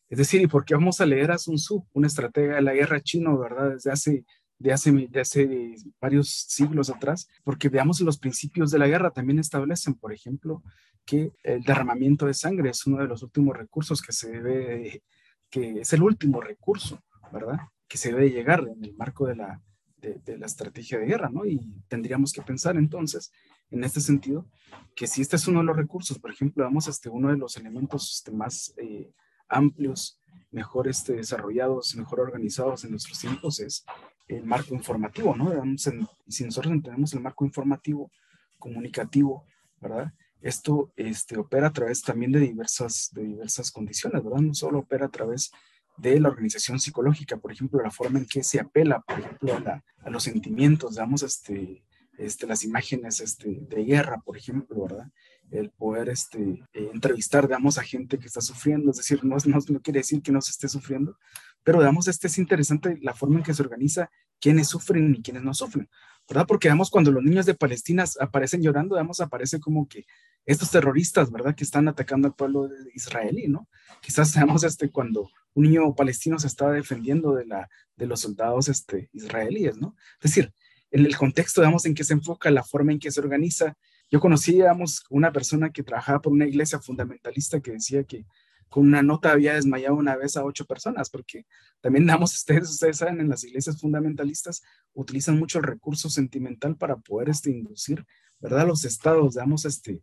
Es 0.09 0.17
decir, 0.17 0.41
¿y 0.41 0.47
por 0.47 0.63
qué 0.63 0.75
vamos 0.75 1.01
a 1.01 1.05
leer 1.05 1.31
a 1.31 1.37
Sun 1.37 1.55
Tzu, 1.55 1.85
un 1.91 2.05
estratega 2.05 2.55
de 2.55 2.61
la 2.61 2.73
guerra 2.73 3.01
chino, 3.01 3.37
¿verdad? 3.37 3.71
Desde 3.71 3.91
hace 3.91 4.25
de 4.59 4.71
hace, 4.71 5.75
varios 5.99 6.29
siglos 6.29 6.89
atrás, 6.89 7.27
porque 7.43 7.69
veamos 7.69 7.99
los 8.01 8.17
principios 8.17 8.71
de 8.71 8.79
la 8.79 8.87
guerra 8.87 9.11
también 9.11 9.39
establecen, 9.39 9.95
por 9.95 10.13
ejemplo, 10.13 10.63
que 11.05 11.33
el 11.43 11.63
derramamiento 11.63 12.25
de 12.25 12.33
sangre 12.33 12.69
es 12.69 12.85
uno 12.87 12.97
de 12.97 13.07
los 13.07 13.23
últimos 13.23 13.57
recursos 13.57 14.01
que 14.01 14.13
se 14.13 14.31
debe, 14.31 15.03
que 15.49 15.81
es 15.81 15.93
el 15.93 16.01
último 16.01 16.39
recurso, 16.39 17.03
¿verdad? 17.31 17.59
Que 17.87 17.97
se 17.97 18.11
debe 18.11 18.29
llegar 18.29 18.65
en 18.67 18.83
el 18.83 18.95
marco 18.95 19.27
de 19.27 19.35
la, 19.35 19.61
de, 19.97 20.37
la 20.37 20.45
estrategia 20.45 20.99
de 20.99 21.05
guerra, 21.05 21.29
¿no? 21.29 21.45
Y 21.45 21.59
tendríamos 21.87 22.31
que 22.31 22.41
pensar 22.41 22.77
entonces, 22.77 23.31
en 23.69 23.83
este 23.83 24.01
sentido, 24.01 24.47
que 24.95 25.07
si 25.07 25.21
este 25.21 25.35
es 25.35 25.47
uno 25.47 25.59
de 25.59 25.65
los 25.65 25.77
recursos, 25.77 26.19
por 26.19 26.31
ejemplo, 26.31 26.63
vamos 26.63 26.87
a 26.87 26.91
este, 26.91 27.09
uno 27.09 27.29
de 27.29 27.37
los 27.37 27.57
elementos 27.57 28.17
este, 28.17 28.31
más 28.31 28.73
eh, 28.77 29.11
amplios 29.47 30.19
mejor 30.51 30.87
este, 30.87 31.13
desarrollados, 31.13 31.95
mejor 31.95 32.19
organizados 32.19 32.83
en 32.83 32.91
nuestros 32.91 33.19
tiempos 33.19 33.59
es 33.59 33.85
el 34.27 34.43
marco 34.45 34.73
informativo, 34.73 35.35
¿no? 35.35 35.51
si 35.77 36.43
nosotros 36.45 36.73
entendemos 36.73 37.13
el 37.13 37.21
marco 37.21 37.45
informativo, 37.45 38.11
comunicativo, 38.57 39.45
¿verdad? 39.81 40.13
Esto 40.41 40.91
este, 40.95 41.37
opera 41.37 41.67
a 41.67 41.73
través 41.73 42.01
también 42.01 42.31
de 42.31 42.39
diversas, 42.39 43.09
de 43.13 43.23
diversas 43.23 43.71
condiciones, 43.71 44.23
¿verdad? 44.23 44.39
No 44.39 44.53
solo 44.53 44.79
opera 44.79 45.05
a 45.05 45.09
través 45.09 45.51
de 45.97 46.19
la 46.19 46.29
organización 46.29 46.79
psicológica, 46.79 47.37
por 47.37 47.51
ejemplo, 47.51 47.81
la 47.81 47.91
forma 47.91 48.19
en 48.19 48.25
que 48.25 48.43
se 48.43 48.59
apela, 48.59 49.01
por 49.01 49.19
ejemplo, 49.19 49.53
a, 49.65 49.83
a 50.03 50.09
los 50.09 50.23
sentimientos, 50.23 50.91
digamos, 50.91 51.23
este, 51.23 51.83
este, 52.17 52.45
las 52.47 52.63
imágenes 52.63 53.19
este, 53.19 53.59
de 53.69 53.83
guerra, 53.83 54.21
por 54.23 54.37
ejemplo, 54.37 54.83
¿verdad? 54.83 55.07
El 55.51 55.71
poder 55.71 56.09
este, 56.09 56.63
eh, 56.73 56.89
entrevistar, 56.93 57.47
digamos, 57.47 57.77
a 57.77 57.83
gente 57.83 58.17
que 58.17 58.27
está 58.27 58.41
sufriendo, 58.41 58.91
es 58.91 58.97
decir, 58.97 59.23
no, 59.23 59.35
no, 59.45 59.59
no, 59.67 59.81
quiere 59.81 59.99
decir 59.99 60.21
que 60.21 60.31
no 60.31 60.41
se 60.41 60.51
esté 60.51 60.67
sufriendo, 60.67 61.17
pero, 61.63 61.79
digamos, 61.79 62.07
este 62.07 62.27
es 62.27 62.37
interesante 62.37 62.97
la 63.01 63.13
forma 63.13 63.37
en 63.37 63.43
que 63.43 63.53
se 63.53 63.61
organiza 63.61 64.09
quiénes 64.39 64.67
sufren 64.67 65.15
y 65.15 65.21
quiénes 65.21 65.43
no 65.43 65.53
sufren, 65.53 65.89
¿verdad? 66.27 66.45
Porque, 66.47 66.67
digamos, 66.67 66.89
cuando 66.89 67.11
los 67.11 67.23
niños 67.23 67.45
de 67.45 67.53
Palestina 67.53 68.03
aparecen 68.19 68.61
llorando, 68.61 68.95
digamos, 68.95 69.21
aparece 69.21 69.59
como 69.59 69.87
que 69.87 70.05
estos 70.45 70.71
terroristas, 70.71 71.31
¿verdad? 71.31 71.55
Que 71.55 71.63
están 71.63 71.87
atacando 71.87 72.27
al 72.27 72.35
pueblo 72.35 72.69
israelí, 72.93 73.47
¿no? 73.47 73.69
Quizás, 74.01 74.33
digamos, 74.33 74.63
este, 74.63 74.89
cuando 74.89 75.29
un 75.53 75.63
niño 75.63 75.95
palestino 75.95 76.37
se 76.39 76.47
estaba 76.47 76.73
defendiendo 76.73 77.33
de, 77.33 77.45
la, 77.45 77.69
de 77.95 78.07
los 78.07 78.19
soldados 78.19 78.67
este, 78.67 79.09
israelíes, 79.13 79.77
¿no? 79.77 79.95
Es 80.21 80.31
decir, 80.31 80.53
en 80.91 81.05
el 81.05 81.17
contexto, 81.17 81.61
digamos, 81.61 81.85
en 81.85 81.95
que 81.95 82.03
se 82.03 82.13
enfoca, 82.13 82.51
la 82.51 82.63
forma 82.63 82.91
en 82.91 82.99
que 82.99 83.11
se 83.11 83.19
organiza. 83.19 83.75
Yo 84.11 84.19
conocí, 84.19 84.51
digamos, 84.51 85.03
una 85.09 85.31
persona 85.31 85.71
que 85.71 85.81
trabajaba 85.81 86.21
por 86.21 86.33
una 86.33 86.45
iglesia 86.45 86.79
fundamentalista 86.79 87.61
que 87.61 87.71
decía 87.71 88.03
que 88.03 88.25
con 88.69 88.87
una 88.87 89.01
nota 89.01 89.31
había 89.31 89.53
desmayado 89.53 89.95
una 89.95 90.15
vez 90.15 90.37
a 90.37 90.43
ocho 90.43 90.65
personas, 90.65 91.09
porque 91.09 91.45
también, 91.81 92.05
digamos, 92.05 92.33
ustedes, 92.37 92.69
ustedes 92.69 92.97
saben, 92.97 93.19
en 93.19 93.29
las 93.29 93.43
iglesias 93.43 93.79
fundamentalistas 93.79 94.63
utilizan 94.93 95.37
mucho 95.37 95.59
el 95.59 95.65
recurso 95.65 96.09
sentimental 96.09 96.75
para 96.75 96.97
poder 96.97 97.29
este, 97.29 97.51
inducir, 97.51 98.05
¿verdad? 98.39 98.67
Los 98.67 98.85
estados, 98.85 99.35
digamos, 99.35 99.65
este, 99.65 100.01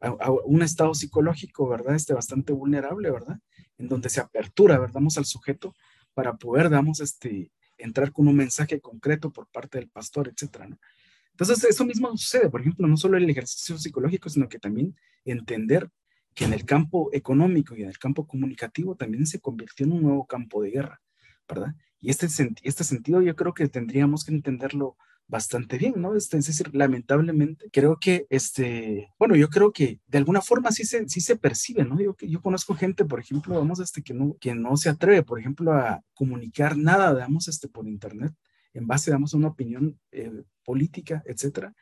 a, 0.00 0.30
un 0.30 0.62
estado 0.62 0.94
psicológico, 0.94 1.68
¿verdad? 1.68 1.94
Este 1.94 2.14
bastante 2.14 2.52
vulnerable, 2.52 3.10
¿verdad? 3.10 3.38
En 3.78 3.88
donde 3.88 4.08
se 4.08 4.20
apertura, 4.20 4.78
¿verdad? 4.78 5.02
al 5.16 5.24
sujeto 5.24 5.74
para 6.14 6.36
poder, 6.36 6.68
digamos, 6.68 7.00
este, 7.00 7.50
entrar 7.78 8.12
con 8.12 8.28
un 8.28 8.36
mensaje 8.36 8.80
concreto 8.80 9.30
por 9.30 9.48
parte 9.48 9.78
del 9.78 9.88
pastor, 9.88 10.28
etcétera, 10.28 10.68
¿no? 10.68 10.78
Entonces, 11.32 11.64
eso 11.64 11.84
mismo 11.84 12.14
sucede, 12.16 12.50
por 12.50 12.60
ejemplo, 12.60 12.86
no 12.86 12.96
solo 12.96 13.16
el 13.16 13.28
ejercicio 13.28 13.78
psicológico, 13.78 14.28
sino 14.28 14.48
que 14.48 14.58
también 14.58 14.94
entender 15.24 15.90
que 16.34 16.44
en 16.44 16.52
el 16.52 16.64
campo 16.64 17.10
económico 17.12 17.76
y 17.76 17.82
en 17.82 17.88
el 17.88 17.98
campo 17.98 18.26
comunicativo 18.26 18.96
también 18.96 19.26
se 19.26 19.40
convirtió 19.40 19.86
en 19.86 19.92
un 19.92 20.02
nuevo 20.02 20.26
campo 20.26 20.62
de 20.62 20.70
guerra, 20.70 21.00
¿verdad? 21.48 21.74
Y 22.00 22.10
este, 22.10 22.26
este 22.62 22.84
sentido 22.84 23.22
yo 23.22 23.36
creo 23.36 23.54
que 23.54 23.68
tendríamos 23.68 24.24
que 24.24 24.32
entenderlo 24.32 24.96
bastante 25.28 25.78
bien, 25.78 25.94
¿no? 25.96 26.14
Este, 26.14 26.36
es 26.36 26.46
decir, 26.46 26.74
lamentablemente, 26.74 27.70
creo 27.72 27.96
que, 27.98 28.26
este, 28.28 29.08
bueno, 29.18 29.34
yo 29.34 29.48
creo 29.48 29.72
que 29.72 29.98
de 30.06 30.18
alguna 30.18 30.42
forma 30.42 30.70
sí 30.72 30.84
se, 30.84 31.08
sí 31.08 31.20
se 31.20 31.36
percibe, 31.36 31.84
¿no? 31.84 31.98
Yo, 32.00 32.14
yo 32.20 32.42
conozco 32.42 32.74
gente, 32.74 33.04
por 33.04 33.20
ejemplo, 33.20 33.54
vamos, 33.54 33.80
este, 33.80 34.02
que 34.02 34.14
no, 34.14 34.36
que 34.40 34.54
no 34.54 34.76
se 34.76 34.90
atreve, 34.90 35.22
por 35.22 35.40
ejemplo, 35.40 35.72
a 35.72 36.02
comunicar 36.12 36.76
nada, 36.76 37.14
digamos, 37.14 37.48
este, 37.48 37.68
por 37.68 37.88
internet, 37.88 38.34
en 38.74 38.86
base, 38.86 39.10
digamos, 39.10 39.32
a 39.32 39.38
una 39.38 39.48
opinión 39.48 39.98
eh, 40.10 40.44
política, 40.64 41.22
etcétera, 41.24 41.74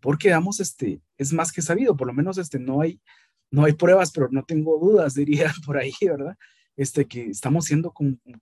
porque, 0.00 0.28
digamos, 0.28 0.60
este, 0.60 1.00
es 1.16 1.32
más 1.32 1.52
que 1.52 1.62
sabido, 1.62 1.96
por 1.96 2.06
lo 2.06 2.12
menos, 2.12 2.38
este, 2.38 2.58
no 2.58 2.80
hay, 2.80 3.00
no 3.50 3.64
hay 3.64 3.72
pruebas, 3.72 4.12
pero 4.12 4.28
no 4.30 4.44
tengo 4.44 4.78
dudas, 4.78 5.14
diría 5.14 5.52
por 5.66 5.76
ahí, 5.76 5.92
¿verdad? 6.02 6.36
Este, 6.76 7.06
que 7.06 7.26
estamos 7.26 7.66
siendo 7.66 7.92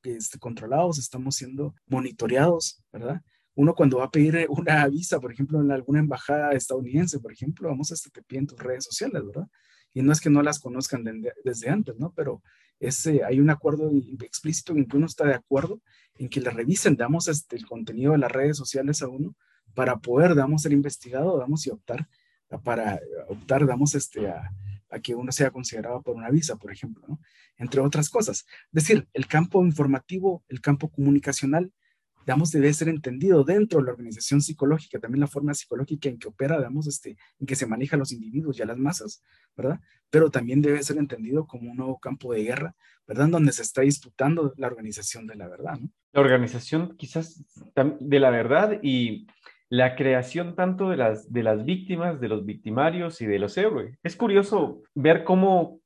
este, 0.05 0.39
controlados, 0.39 0.99
estamos 0.99 1.37
siendo 1.37 1.75
monitoreados, 1.87 2.83
¿verdad? 2.93 3.21
uno 3.59 3.75
cuando 3.75 3.99
va 3.99 4.05
a 4.05 4.11
pedir 4.13 4.47
una 4.51 4.87
visa, 4.87 5.19
por 5.19 5.33
ejemplo, 5.33 5.61
en 5.61 5.73
alguna 5.73 5.99
embajada 5.99 6.53
estadounidense, 6.53 7.19
por 7.19 7.33
ejemplo, 7.33 7.69
vamos 7.69 7.91
a 7.91 7.95
este 7.95 8.09
te 8.09 8.23
piden 8.23 8.47
tus 8.47 8.57
redes 8.57 8.85
sociales, 8.85 9.21
¿verdad? 9.27 9.49
Y 9.93 10.01
no 10.03 10.13
es 10.13 10.21
que 10.21 10.31
no 10.31 10.43
las 10.43 10.61
conozcan 10.61 11.03
desde 11.43 11.69
antes, 11.69 11.97
¿no? 11.99 12.13
Pero 12.15 12.41
ese, 12.79 13.25
hay 13.25 13.41
un 13.41 13.51
acuerdo 13.51 13.91
explícito 14.21 14.75
en 14.75 14.87
que 14.87 14.97
uno 14.97 15.07
está 15.07 15.27
de 15.27 15.35
acuerdo 15.35 15.83
en 16.15 16.29
que 16.29 16.41
le 16.41 16.51
revisen, 16.51 16.95
damos 16.95 17.27
este, 17.27 17.57
el 17.57 17.67
contenido 17.67 18.13
de 18.13 18.19
las 18.19 18.31
redes 18.31 18.57
sociales 18.57 19.03
a 19.03 19.09
uno 19.09 19.35
para 19.75 19.97
poder, 19.97 20.37
damos, 20.37 20.63
ser 20.63 20.71
investigado, 20.71 21.37
damos, 21.37 21.67
y 21.67 21.71
optar 21.71 22.09
para 22.63 23.01
optar, 23.29 23.67
damos, 23.67 23.97
este, 23.97 24.29
a, 24.29 24.53
a 24.99 25.01
que 25.01 25.15
uno 25.15 25.33
sea 25.33 25.51
considerado 25.51 26.03
por 26.03 26.17
una 26.17 26.31
visa, 26.31 26.57
por 26.57 26.73
ejemplo. 26.73 27.19
Entre 27.57 27.81
otras 27.81 28.11
cosas. 28.11 28.47
Es 28.67 28.73
decir, 28.73 29.09
el 29.13 29.27
campo 29.27 29.65
informativo, 29.65 30.45
el 30.49 30.61
campo 30.61 30.89
comunicacional, 30.91 31.73
digamos, 32.29 32.51
debe 32.51 32.73
ser 32.75 32.89
entendido 32.89 33.43
dentro 33.43 33.81
de 33.81 33.87
la 33.87 33.93
organización 33.93 34.43
psicológica, 34.43 34.99
también 34.99 35.21
la 35.21 35.27
forma 35.27 35.55
psicológica 35.55 36.11
en 36.11 36.19
que 36.19 36.29
opera, 36.29 36.59
digamos, 36.59 36.87
este, 36.87 37.17
en 37.41 37.47
que 37.47 37.57
se 37.57 37.65
maneja 37.65 37.97
los 37.97 38.13
individuos 38.13 38.59
y 38.59 38.63
a 38.63 38.67
las 38.67 38.77
masas, 38.77 39.23
¿verdad? 39.57 39.81
Pero 40.11 40.31
también 40.31 40.61
debe 40.61 40.83
ser 40.83 40.99
entendido 40.99 41.47
como 41.47 41.71
un 41.71 41.79
nuevo 41.79 41.99
campo 41.99 42.35
de 42.35 42.43
guerra, 42.45 42.77
¿verdad? 43.07 43.29
Donde 43.29 43.51
se 43.53 43.63
está 43.63 43.81
disputando 43.81 44.53
la 44.59 44.67
organización 44.67 45.27
de 45.27 45.37
la 45.37 45.49
verdad, 45.49 45.79
¿no? 45.81 45.91
La 46.13 46.21
organización 46.21 46.97
quizás 46.99 47.43
de 47.75 48.21
la 48.21 48.31
verdad 48.31 48.79
y 48.83 49.27
la 49.71 49.97
creación 49.97 50.55
tanto 50.55 50.91
de 50.91 50.97
las, 50.97 51.33
de 51.33 51.43
las 51.43 51.65
víctimas, 51.65 52.21
de 52.21 52.29
los 52.29 52.45
victimarios 52.45 53.21
y 53.21 53.27
de 53.27 53.39
los 53.39 53.57
héroes. 53.59 53.99
Es 54.03 54.17
curioso 54.17 54.83
ver 54.95 55.25
cómo 55.25 55.81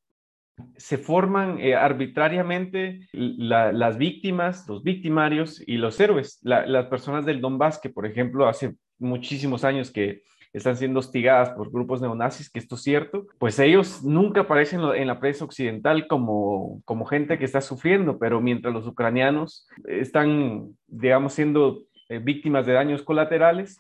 se 0.76 0.98
forman 0.98 1.58
eh, 1.58 1.74
arbitrariamente 1.74 3.00
las 3.12 3.98
víctimas, 3.98 4.68
los 4.68 4.82
victimarios 4.82 5.62
y 5.66 5.76
los 5.76 5.98
héroes. 5.98 6.38
las 6.42 6.86
personas 6.86 7.24
del 7.26 7.40
Donbass, 7.40 7.78
que 7.78 7.90
por 7.90 8.06
ejemplo 8.06 8.48
hace 8.48 8.74
muchísimos 8.98 9.64
años 9.64 9.90
que 9.90 10.22
están 10.52 10.76
siendo 10.76 11.00
hostigadas 11.00 11.50
por 11.50 11.70
grupos 11.70 12.02
neonazis, 12.02 12.50
que 12.50 12.58
esto 12.58 12.74
es 12.74 12.82
cierto, 12.82 13.26
pues 13.38 13.58
ellos 13.58 14.02
nunca 14.04 14.42
aparecen 14.42 14.80
en 14.80 15.06
la 15.06 15.18
prensa 15.18 15.44
occidental 15.44 16.06
como, 16.06 16.82
como 16.84 17.06
gente 17.06 17.38
que 17.38 17.46
está 17.46 17.62
sufriendo, 17.62 18.18
pero 18.18 18.40
mientras 18.40 18.74
los 18.74 18.86
ucranianos 18.86 19.66
están, 19.86 20.76
digamos, 20.86 21.32
siendo 21.32 21.84
eh, 22.12 22.18
víctimas 22.18 22.66
de 22.66 22.74
daños 22.74 23.02
colaterales, 23.02 23.78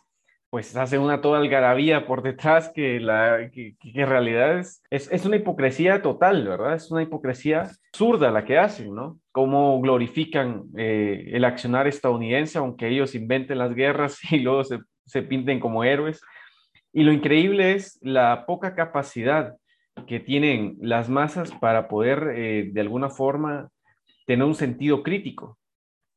pues 0.52 0.76
hace 0.76 0.98
una 0.98 1.20
toda 1.20 1.38
algarabía 1.38 2.06
por 2.06 2.22
detrás 2.22 2.70
que, 2.74 3.00
la, 3.00 3.50
que, 3.50 3.74
en 3.82 4.06
realidad 4.06 4.58
es, 4.58 4.82
es, 4.90 5.24
una 5.24 5.36
hipocresía 5.36 6.02
total, 6.02 6.46
¿verdad? 6.46 6.74
Es 6.74 6.90
una 6.90 7.02
hipocresía 7.02 7.70
absurda 7.90 8.30
la 8.30 8.44
que 8.44 8.58
hacen, 8.58 8.94
¿no? 8.94 9.18
Cómo 9.32 9.80
glorifican 9.80 10.64
eh, 10.76 11.30
el 11.32 11.44
accionar 11.44 11.86
estadounidense, 11.86 12.58
aunque 12.58 12.88
ellos 12.88 13.14
inventen 13.14 13.58
las 13.58 13.74
guerras 13.74 14.18
y 14.30 14.40
luego 14.40 14.64
se, 14.64 14.80
se 15.06 15.22
pinten 15.22 15.58
como 15.58 15.84
héroes. 15.84 16.20
Y 16.92 17.02
lo 17.04 17.12
increíble 17.12 17.72
es 17.72 17.98
la 18.02 18.44
poca 18.44 18.74
capacidad 18.74 19.56
que 20.06 20.20
tienen 20.20 20.76
las 20.80 21.08
masas 21.08 21.50
para 21.52 21.88
poder, 21.88 22.32
eh, 22.34 22.70
de 22.72 22.80
alguna 22.82 23.08
forma, 23.08 23.70
tener 24.26 24.44
un 24.44 24.54
sentido 24.54 25.02
crítico 25.02 25.58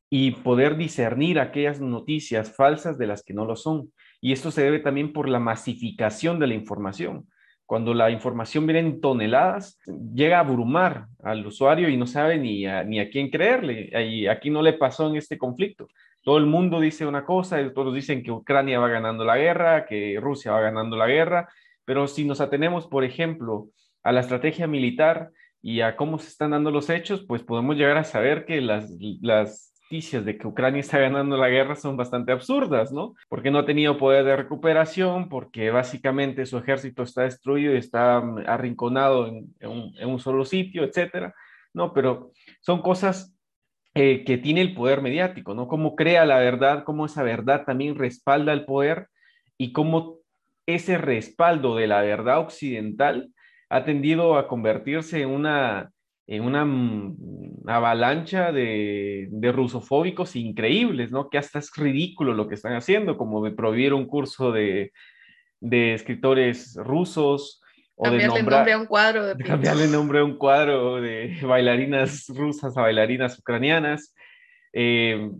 y 0.08 0.32
poder 0.32 0.76
discernir 0.76 1.38
aquellas 1.40 1.80
noticias 1.80 2.54
falsas 2.54 2.98
de 2.98 3.06
las 3.06 3.22
que 3.22 3.34
no 3.34 3.44
lo 3.44 3.56
son. 3.56 3.92
Y 4.20 4.32
esto 4.32 4.50
se 4.50 4.62
debe 4.62 4.78
también 4.78 5.12
por 5.12 5.28
la 5.28 5.40
masificación 5.40 6.38
de 6.38 6.46
la 6.46 6.54
información. 6.54 7.26
Cuando 7.66 7.94
la 7.94 8.10
información 8.10 8.66
viene 8.66 8.80
en 8.80 9.00
toneladas, 9.00 9.80
llega 10.14 10.36
a 10.36 10.40
abrumar 10.40 11.06
al 11.22 11.44
usuario 11.44 11.88
y 11.88 11.96
no 11.96 12.06
sabe 12.06 12.38
ni 12.38 12.64
a, 12.66 12.84
ni 12.84 13.00
a 13.00 13.10
quién 13.10 13.28
creerle. 13.28 13.90
Y 14.08 14.28
aquí 14.28 14.50
no 14.50 14.62
le 14.62 14.74
pasó 14.74 15.08
en 15.08 15.16
este 15.16 15.36
conflicto. 15.36 15.88
Todo 16.22 16.38
el 16.38 16.46
mundo 16.46 16.80
dice 16.80 17.06
una 17.06 17.24
cosa, 17.24 17.58
todos 17.72 17.94
dicen 17.94 18.22
que 18.22 18.32
Ucrania 18.32 18.78
va 18.78 18.88
ganando 18.88 19.24
la 19.24 19.36
guerra, 19.36 19.86
que 19.86 20.18
Rusia 20.20 20.52
va 20.52 20.60
ganando 20.60 20.96
la 20.96 21.06
guerra, 21.06 21.48
pero 21.84 22.08
si 22.08 22.24
nos 22.24 22.40
atenemos, 22.40 22.88
por 22.88 23.04
ejemplo, 23.04 23.68
a 24.02 24.10
la 24.10 24.20
estrategia 24.20 24.66
militar 24.66 25.30
y 25.62 25.82
a 25.82 25.96
cómo 25.96 26.18
se 26.18 26.28
están 26.28 26.50
dando 26.50 26.72
los 26.72 26.90
hechos, 26.90 27.24
pues 27.26 27.42
podemos 27.42 27.76
llegar 27.76 27.96
a 27.96 28.04
saber 28.04 28.44
que 28.44 28.60
las, 28.60 28.90
las 29.20 29.72
noticias 29.86 30.24
de 30.24 30.36
que 30.36 30.48
Ucrania 30.48 30.80
está 30.80 30.98
ganando 30.98 31.36
la 31.36 31.48
guerra 31.48 31.76
son 31.76 31.96
bastante 31.96 32.32
absurdas, 32.32 32.90
¿no? 32.92 33.14
Porque 33.28 33.52
no 33.52 33.60
ha 33.60 33.66
tenido 33.66 33.96
poder 33.96 34.24
de 34.24 34.36
recuperación, 34.36 35.28
porque 35.28 35.70
básicamente 35.70 36.44
su 36.44 36.58
ejército 36.58 37.04
está 37.04 37.22
destruido 37.22 37.72
y 37.72 37.78
está 37.78 38.20
mm, 38.20 38.44
arrinconado 38.48 39.28
en, 39.28 39.54
un, 39.62 40.18
solo 40.18 40.44
sitio, 40.44 40.82
etcétera. 40.82 41.34
No, 41.72 41.92
pero 41.92 42.32
son 42.60 42.82
cosas 42.82 43.36
eh, 43.94 44.24
que 44.24 44.38
tiene 44.38 44.60
el 44.60 44.74
poder 44.74 45.02
mediático, 45.02 45.54
¿no? 45.54 45.68
Cómo 45.68 45.94
crea 45.94 46.26
la 46.26 46.38
verdad, 46.38 46.82
cómo 46.82 47.06
esa 47.06 47.22
verdad 47.22 47.64
también 47.64 47.94
respalda 47.94 48.52
el 48.52 48.64
poder 48.64 49.06
y 49.56 49.72
cómo 49.72 50.18
ese 50.66 50.98
respaldo 50.98 51.76
de 51.76 51.86
la 51.86 52.02
verdad 52.02 52.40
occidental 52.40 53.30
ha 53.68 53.84
tendido 53.84 54.36
a 54.36 54.48
convertirse 54.48 55.22
en 55.22 55.30
una 55.30 55.92
en 56.26 56.42
una 56.42 56.64
mm, 56.64 57.68
avalancha 57.68 58.52
de, 58.52 59.28
de, 59.30 59.52
rusofóbicos 59.52 60.34
increíbles, 60.36 61.10
¿no? 61.10 61.30
Que 61.30 61.38
hasta 61.38 61.58
es 61.58 61.70
ridículo 61.76 62.34
lo 62.34 62.48
que 62.48 62.54
están 62.54 62.74
haciendo, 62.74 63.16
como 63.16 63.44
de 63.44 63.52
prohibir 63.52 63.94
un 63.94 64.06
curso 64.06 64.50
de, 64.50 64.92
de 65.60 65.94
escritores 65.94 66.76
rusos. 66.76 67.62
O 67.94 68.04
cambiarle 68.04 68.34
de 68.34 68.42
nombre 68.42 68.72
a 68.72 68.78
un 68.78 68.86
cuadro. 68.86 69.34
De, 69.34 69.44
cambiarle 69.44 69.88
nombre 69.88 70.18
a 70.18 70.24
un 70.24 70.36
cuadro 70.36 71.00
de 71.00 71.38
bailarinas 71.42 72.26
rusas 72.28 72.76
a 72.76 72.82
bailarinas 72.82 73.38
ucranianas. 73.38 74.14
Eh, 74.72 75.30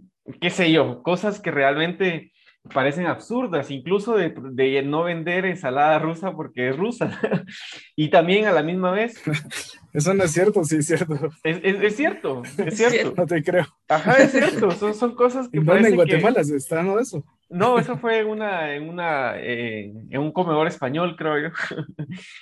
qué 0.40 0.50
sé 0.50 0.70
yo, 0.70 1.02
cosas 1.02 1.40
que 1.40 1.50
realmente 1.50 2.32
parecen 2.72 3.06
absurdas, 3.06 3.70
incluso 3.70 4.16
de, 4.16 4.34
de, 4.52 4.82
no 4.82 5.04
vender 5.04 5.44
ensalada 5.44 5.98
rusa 5.98 6.32
porque 6.32 6.70
es 6.70 6.76
rusa. 6.76 7.20
y 7.96 8.08
también 8.08 8.46
a 8.46 8.52
la 8.52 8.62
misma 8.62 8.90
vez. 8.90 9.22
Eso 9.96 10.14
no 10.14 10.24
es 10.24 10.32
cierto, 10.32 10.62
sí, 10.64 10.76
es 10.76 10.86
cierto. 10.86 11.14
Es, 11.42 11.58
es, 11.62 11.82
es 11.82 11.96
cierto, 11.96 12.42
es 12.58 12.76
cierto. 12.76 13.14
No 13.16 13.26
te 13.26 13.42
creo. 13.42 13.66
Ajá, 13.88 14.12
es 14.18 14.32
cierto, 14.32 14.70
son, 14.72 14.94
son 14.94 15.14
cosas 15.14 15.48
que... 15.48 15.58
¿En 15.58 15.94
Guatemala 15.94 16.44
se 16.44 16.56
está 16.56 16.76
dando 16.76 16.98
eso? 17.00 17.24
No, 17.48 17.78
eso 17.78 17.96
fue 17.96 18.20
en 18.20 18.28
una, 18.28 18.74
en 18.74 18.88
una, 18.88 19.34
eh, 19.38 19.92
en 20.10 20.20
un 20.20 20.32
comedor 20.32 20.66
español, 20.66 21.16
creo 21.16 21.48
yo. 21.48 21.48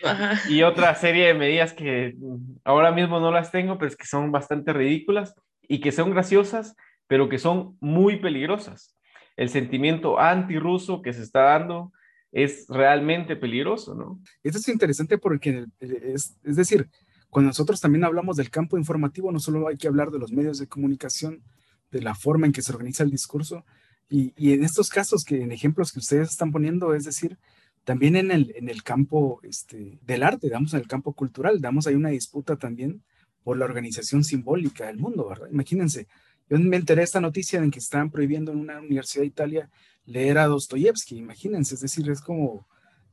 Ajá. 0.05 0.40
Y 0.49 0.62
otra 0.62 0.95
serie 0.95 1.29
de 1.29 1.35
medidas 1.35 1.73
que 1.73 2.17
ahora 2.64 2.90
mismo 2.93 3.21
no 3.21 3.31
las 3.31 3.53
tengo, 3.53 3.79
pero 3.79 3.88
es 3.88 3.97
que 3.97 4.07
son 4.07 4.33
bastante 4.33 4.73
ridículas 4.73 5.35
y 5.62 5.81
que 5.81 5.93
son 5.93 6.11
graciosas, 6.11 6.75
pero 7.07 7.29
que 7.29 7.38
son 7.38 7.77
muy 7.81 8.17
peligrosas 8.17 8.95
el 9.37 9.49
sentimiento 9.49 10.19
antirruso 10.19 11.03
que 11.03 11.12
se 11.12 11.23
está 11.23 11.43
dando 11.43 11.93
es 12.33 12.67
realmente 12.69 13.37
peligroso, 13.37 13.95
¿no? 13.95 14.21
Esto 14.43 14.59
es 14.59 14.69
interesante 14.69 15.19
porque, 15.19 15.67
es, 15.79 16.37
es 16.43 16.57
decir, 16.57 16.88
cuando 17.35 17.49
nosotros 17.49 17.81
también 17.81 18.05
hablamos 18.05 18.37
del 18.37 18.49
campo 18.49 18.79
informativo, 18.79 19.33
no 19.33 19.40
solo 19.40 19.66
hay 19.66 19.77
que 19.77 19.88
hablar 19.88 20.12
de 20.12 20.20
los 20.20 20.31
medios 20.31 20.57
de 20.61 20.68
comunicación, 20.68 21.42
de 21.90 22.01
la 22.01 22.14
forma 22.14 22.47
en 22.47 22.53
que 22.53 22.62
se 22.62 22.70
organiza 22.70 23.03
el 23.03 23.11
discurso, 23.11 23.64
y, 24.09 24.33
y, 24.37 24.53
en 24.53 24.62
estos 24.62 24.88
casos, 24.88 25.25
que 25.25 25.42
en 25.42 25.51
ejemplos 25.51 25.90
que 25.90 25.99
ustedes 25.99 26.31
están 26.31 26.53
poniendo, 26.53 26.94
es 26.94 27.03
decir, 27.03 27.37
también 27.83 28.14
en 28.14 28.31
el, 28.31 28.55
en 28.55 28.68
el 28.68 28.85
campo 28.85 29.40
este, 29.42 29.99
del 30.03 30.23
arte, 30.23 30.49
damos 30.49 30.75
en 30.75 30.81
el 30.81 30.87
campo 30.87 31.12
cultural, 31.12 31.61
damos 31.61 31.88
ahí 31.88 31.97
una 31.97 32.11
disputa 32.11 32.55
también 32.55 33.03
por 33.42 33.57
la 33.57 33.64
organización 33.64 34.23
simbólica 34.23 34.87
del 34.87 34.99
mundo, 34.99 35.29
¿verdad? 35.29 35.49
Imagínense, 35.51 36.07
yo 36.49 36.57
me 36.61 36.77
enteré 36.77 37.03
esta 37.03 37.20
noticia 37.20 37.59
en 37.59 37.73
que 37.73 37.81
estaban 37.81 38.12
prohibiendo 38.12 38.53
en 38.53 38.59
una 38.59 38.79
universidad 38.79 39.23
de 39.23 39.27
Italia 39.27 39.70
leer 40.07 40.38
a 40.38 40.47
Dostoyevsky, 40.47 41.16
imagínense, 41.16 41.75
es 41.75 41.81
decir, 41.81 42.09
es 42.09 42.20
como, 42.20 42.68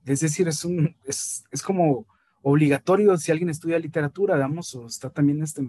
es 0.05 0.19
decir, 0.19 0.47
es 0.47 0.63
un, 0.63 0.95
es, 1.07 1.43
es 1.49 1.63
como 1.63 2.05
obligatorio 2.41 3.17
si 3.17 3.31
alguien 3.31 3.49
estudia 3.49 3.79
literatura, 3.79 4.35
digamos, 4.35 4.73
o 4.75 4.87
está 4.87 5.09
también, 5.09 5.41
este, 5.43 5.67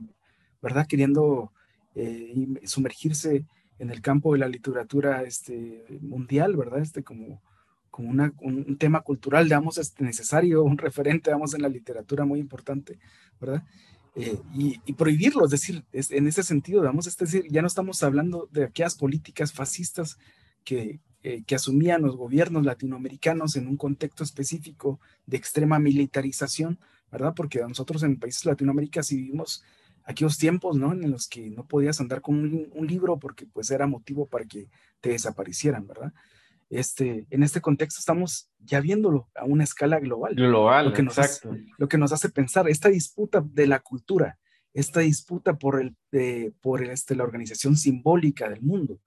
¿verdad?, 0.60 0.86
queriendo 0.86 1.52
eh, 1.94 2.34
sumergirse 2.64 3.44
en 3.78 3.90
el 3.90 4.00
campo 4.00 4.32
de 4.32 4.38
la 4.38 4.48
literatura 4.48 5.22
este, 5.22 5.84
mundial, 6.00 6.56
¿verdad?, 6.56 6.80
este 6.80 7.02
como, 7.02 7.42
como 7.90 8.10
una, 8.10 8.32
un, 8.40 8.76
tema 8.78 9.00
cultural, 9.00 9.44
digamos, 9.44 9.78
este, 9.78 10.04
necesario, 10.04 10.62
un 10.62 10.78
referente, 10.78 11.30
digamos, 11.30 11.54
en 11.54 11.62
la 11.62 11.68
literatura 11.68 12.24
muy 12.24 12.40
importante, 12.40 12.98
¿verdad? 13.40 13.62
Eh, 14.14 14.38
y, 14.54 14.92
prohibirlo, 14.92 15.44
es 15.46 15.50
decir, 15.50 15.84
en 15.92 16.26
ese 16.26 16.42
sentido, 16.42 16.82
vamos, 16.82 17.06
es 17.06 17.16
decir, 17.16 17.46
ya 17.48 17.62
no 17.62 17.66
estamos 17.66 18.02
hablando 18.02 18.48
de 18.52 18.64
aquellas 18.64 18.94
políticas 18.94 19.52
fascistas 19.52 20.18
que, 20.64 21.00
eh, 21.22 21.44
que 21.46 21.54
asumían 21.54 22.02
los 22.02 22.16
gobiernos 22.16 22.64
latinoamericanos 22.64 23.56
en 23.56 23.68
un 23.68 23.76
contexto 23.76 24.24
específico 24.24 25.00
de 25.26 25.36
extrema 25.36 25.78
militarización, 25.78 26.78
¿verdad? 27.10 27.34
Porque 27.34 27.60
nosotros 27.60 28.02
en 28.02 28.18
países 28.18 28.44
latinoamericanos 28.44 29.10
vivimos 29.10 29.64
aquellos 30.04 30.38
tiempos, 30.38 30.76
¿no? 30.76 30.92
En 30.92 31.10
los 31.10 31.28
que 31.28 31.50
no 31.50 31.66
podías 31.66 32.00
andar 32.00 32.20
con 32.20 32.36
un, 32.36 32.68
un 32.72 32.86
libro 32.86 33.18
porque 33.18 33.46
pues 33.46 33.70
era 33.70 33.86
motivo 33.86 34.26
para 34.26 34.44
que 34.44 34.68
te 35.00 35.10
desaparecieran, 35.10 35.86
¿verdad? 35.86 36.12
Este, 36.72 37.26
en 37.28 37.42
este 37.42 37.60
contexto 37.60 37.98
estamos 37.98 38.48
ya 38.58 38.80
viéndolo 38.80 39.28
a 39.34 39.44
una 39.44 39.62
escala 39.62 40.00
global. 40.00 40.34
Global, 40.34 40.86
lo 40.86 40.92
que 40.94 41.02
nos 41.02 41.18
exacto. 41.18 41.50
Hace, 41.50 41.66
lo 41.76 41.86
que 41.86 41.98
nos 41.98 42.12
hace 42.12 42.30
pensar, 42.30 42.66
esta 42.66 42.88
disputa 42.88 43.44
de 43.46 43.66
la 43.66 43.80
cultura, 43.80 44.38
esta 44.72 45.00
disputa 45.00 45.58
por, 45.58 45.82
el, 45.82 45.94
eh, 46.12 46.50
por 46.62 46.82
este, 46.82 47.14
la 47.14 47.24
organización 47.24 47.76
simbólica 47.76 48.48
del 48.48 48.62
mundo, 48.62 49.00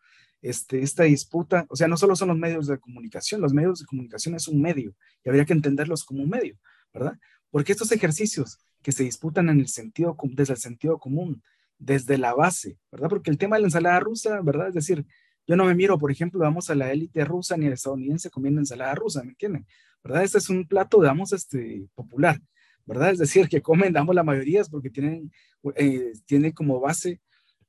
este, 0.46 0.84
esta 0.84 1.04
disputa, 1.04 1.66
o 1.70 1.76
sea, 1.76 1.88
no 1.88 1.98
solo 1.98 2.16
son 2.16 2.28
los 2.28 2.38
medios 2.38 2.68
de 2.68 2.78
comunicación, 2.78 3.42
los 3.42 3.52
medios 3.52 3.80
de 3.80 3.86
comunicación 3.88 4.36
es 4.36 4.48
un 4.48 4.62
medio 4.62 4.94
y 5.24 5.30
habría 5.30 5.44
que 5.44 5.54
entenderlos 5.54 6.04
como 6.04 6.22
un 6.22 6.30
medio, 6.30 6.56
¿verdad? 6.94 7.18
Porque 7.50 7.72
estos 7.72 7.92
ejercicios 7.92 8.60
que 8.84 8.92
se 8.92 9.04
disputan 9.04 9.50
en 9.50 9.60
el 9.60 9.68
sentido, 9.68 10.16
desde 10.34 10.54
el 10.54 10.60
sentido 10.60 11.00
común, 11.00 11.42
desde 11.80 12.20
la 12.20 12.36
base, 12.36 12.78
¿verdad? 12.92 13.10
Porque 13.10 13.32
el 13.32 13.40
tema 13.40 13.56
de 13.56 13.64
la 13.64 13.68
ensalada 13.68 14.00
rusa, 14.00 14.40
¿verdad? 14.42 14.68
Es 14.68 14.76
decir, 14.76 15.06
yo 15.48 15.56
no 15.56 15.66
me 15.66 15.74
miro, 15.74 15.98
por 15.98 16.12
ejemplo, 16.12 16.40
vamos 16.40 16.70
a 16.70 16.76
la 16.76 16.92
élite 16.92 17.26
rusa 17.26 17.58
ni 17.58 17.66
al 17.66 17.74
estadounidense 17.74 18.30
comiendo 18.30 18.62
ensalada 18.62 18.94
rusa, 18.94 19.24
¿me 19.24 19.30
entienden? 19.30 19.66
¿Verdad? 20.04 20.24
Este 20.24 20.38
es 20.38 20.50
un 20.50 20.68
plato, 20.68 21.02
digamos, 21.02 21.34
este, 21.34 21.88
popular, 21.96 22.40
¿verdad? 22.86 23.10
Es 23.10 23.18
decir, 23.18 23.50
que 23.50 23.64
comen, 23.64 23.94
damos 23.94 24.14
la 24.14 24.24
mayoría 24.24 24.62
es 24.62 24.70
porque 24.70 24.92
tienen, 24.92 25.32
eh, 25.76 26.14
tiene 26.28 26.54
como 26.54 26.80
base 26.80 27.20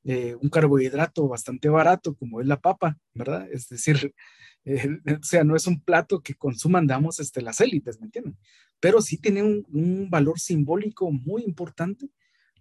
eh, 0.08 0.36
un 0.40 0.48
carbohidrato 0.48 1.26
bastante 1.26 1.68
barato, 1.68 2.14
como 2.14 2.40
es 2.40 2.46
la 2.46 2.60
papa, 2.60 2.96
¿verdad? 3.12 3.48
Es 3.50 3.68
decir, 3.68 4.14
eh, 4.64 4.88
o 5.20 5.22
sea, 5.24 5.42
no 5.42 5.56
es 5.56 5.66
un 5.66 5.80
plato 5.80 6.20
que 6.20 6.34
consuman, 6.34 6.86
damos, 6.86 7.18
este, 7.18 7.42
las 7.42 7.60
élites, 7.60 7.98
¿me 7.98 8.06
entienden? 8.06 8.38
Pero 8.78 9.02
sí 9.02 9.18
tiene 9.18 9.42
un, 9.42 9.66
un 9.72 10.08
valor 10.08 10.38
simbólico 10.38 11.10
muy 11.10 11.42
importante, 11.42 12.08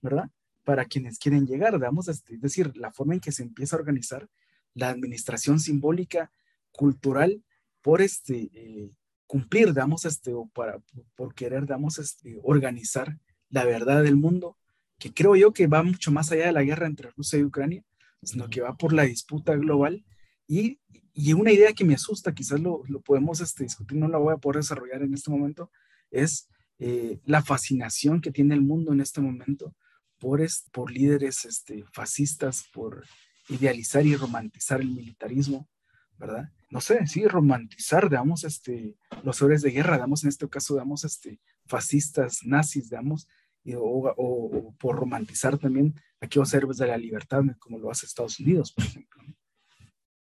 ¿verdad? 0.01 0.31
Para 0.63 0.85
quienes 0.85 1.19
quieren 1.19 1.45
llegar, 1.45 1.73
digamos, 1.73 2.07
este, 2.07 2.33
es 2.33 2.41
decir, 2.41 2.75
la 2.75 2.91
forma 2.91 3.13
en 3.13 3.19
que 3.19 3.31
se 3.31 3.43
empieza 3.43 3.75
a 3.75 3.79
organizar 3.79 4.27
la 4.73 4.89
administración 4.89 5.59
simbólica 5.59 6.31
cultural 6.71 7.43
por 7.83 8.01
este 8.01 8.49
eh, 8.53 8.89
cumplir, 9.27 9.71
damos 9.71 10.05
este, 10.05 10.33
o 10.33 10.47
para, 10.47 10.81
por 11.13 11.35
querer, 11.35 11.67
damos 11.67 11.99
este, 11.99 12.39
organizar 12.41 13.19
la 13.49 13.65
verdad 13.65 14.01
del 14.01 14.15
mundo, 14.15 14.57
que 14.99 15.13
creo 15.13 15.35
yo 15.35 15.53
que 15.53 15.67
va 15.67 15.83
mucho 15.83 16.11
más 16.11 16.31
allá 16.31 16.47
de 16.47 16.51
la 16.51 16.63
guerra 16.63 16.87
entre 16.87 17.11
Rusia 17.11 17.39
y 17.39 17.43
Ucrania, 17.43 17.83
sino 18.23 18.49
que 18.49 18.61
va 18.61 18.75
por 18.75 18.93
la 18.93 19.03
disputa 19.03 19.55
global 19.55 20.05
y, 20.47 20.79
y 21.13 21.33
una 21.33 21.51
idea 21.51 21.73
que 21.73 21.85
me 21.85 21.95
asusta, 21.95 22.33
quizás 22.33 22.59
lo, 22.59 22.83
lo 22.87 23.01
podemos 23.01 23.41
este, 23.41 23.63
discutir, 23.63 23.97
no 23.97 24.07
la 24.07 24.17
voy 24.17 24.33
a 24.33 24.37
poder 24.37 24.57
desarrollar 24.57 25.01
en 25.01 25.13
este 25.13 25.31
momento, 25.31 25.71
es 26.11 26.49
eh, 26.79 27.19
la 27.25 27.41
fascinación 27.41 28.21
que 28.21 28.31
tiene 28.31 28.53
el 28.53 28.61
mundo 28.61 28.91
en 28.91 29.01
este 29.01 29.21
momento 29.21 29.75
por, 30.19 30.41
es, 30.41 30.65
por 30.71 30.91
líderes 30.91 31.45
este, 31.45 31.85
fascistas, 31.93 32.65
por 32.73 33.05
idealizar 33.49 34.05
y 34.05 34.15
romantizar 34.15 34.81
el 34.81 34.89
militarismo, 34.89 35.69
¿verdad? 36.17 36.49
No 36.69 36.81
sé, 36.81 37.05
sí, 37.07 37.25
romantizar, 37.27 38.09
digamos, 38.09 38.43
este, 38.43 38.97
los 39.23 39.41
héroes 39.41 39.61
de 39.61 39.71
guerra, 39.71 39.95
digamos, 39.95 40.23
en 40.23 40.29
este 40.29 40.49
caso, 40.49 40.73
digamos, 40.73 41.03
este, 41.03 41.39
fascistas, 41.65 42.39
nazis, 42.43 42.89
digamos, 42.89 43.27
y, 43.44 43.44
o, 43.73 43.79
o, 43.79 44.13
o, 44.15 44.75
por 44.77 44.95
romantizar 44.95 45.57
también 45.57 45.95
aquellos 46.21 46.53
héroes 46.53 46.77
de 46.77 46.87
la 46.87 46.97
libertad, 46.97 47.41
como 47.59 47.79
lo 47.79 47.89
hace 47.89 48.05
Estados 48.05 48.39
Unidos, 48.39 48.71
por 48.71 48.85
ejemplo. 48.85 49.23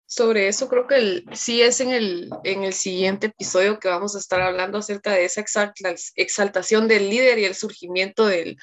Sobre 0.06 0.48
eso 0.48 0.68
creo 0.68 0.88
que 0.88 0.96
el, 0.96 1.26
sí 1.34 1.62
es 1.62 1.82
en 1.82 1.92
el, 1.92 2.30
en 2.44 2.64
el 2.64 2.74
siguiente 2.74 3.28
episodio 3.28 3.80
que 3.80 3.90
vamos 3.90 4.16
a 4.16 4.20
estar 4.20 4.42
hablando 4.42 4.80
acerca 4.80 5.14
de 5.14 5.26
esa 5.26 5.46
exaltación 6.16 6.88
del 6.88 7.12
líder 7.12 7.38
y 7.38 7.46
el 7.46 7.54
surgimiento 7.54 8.26
del, 8.26 8.58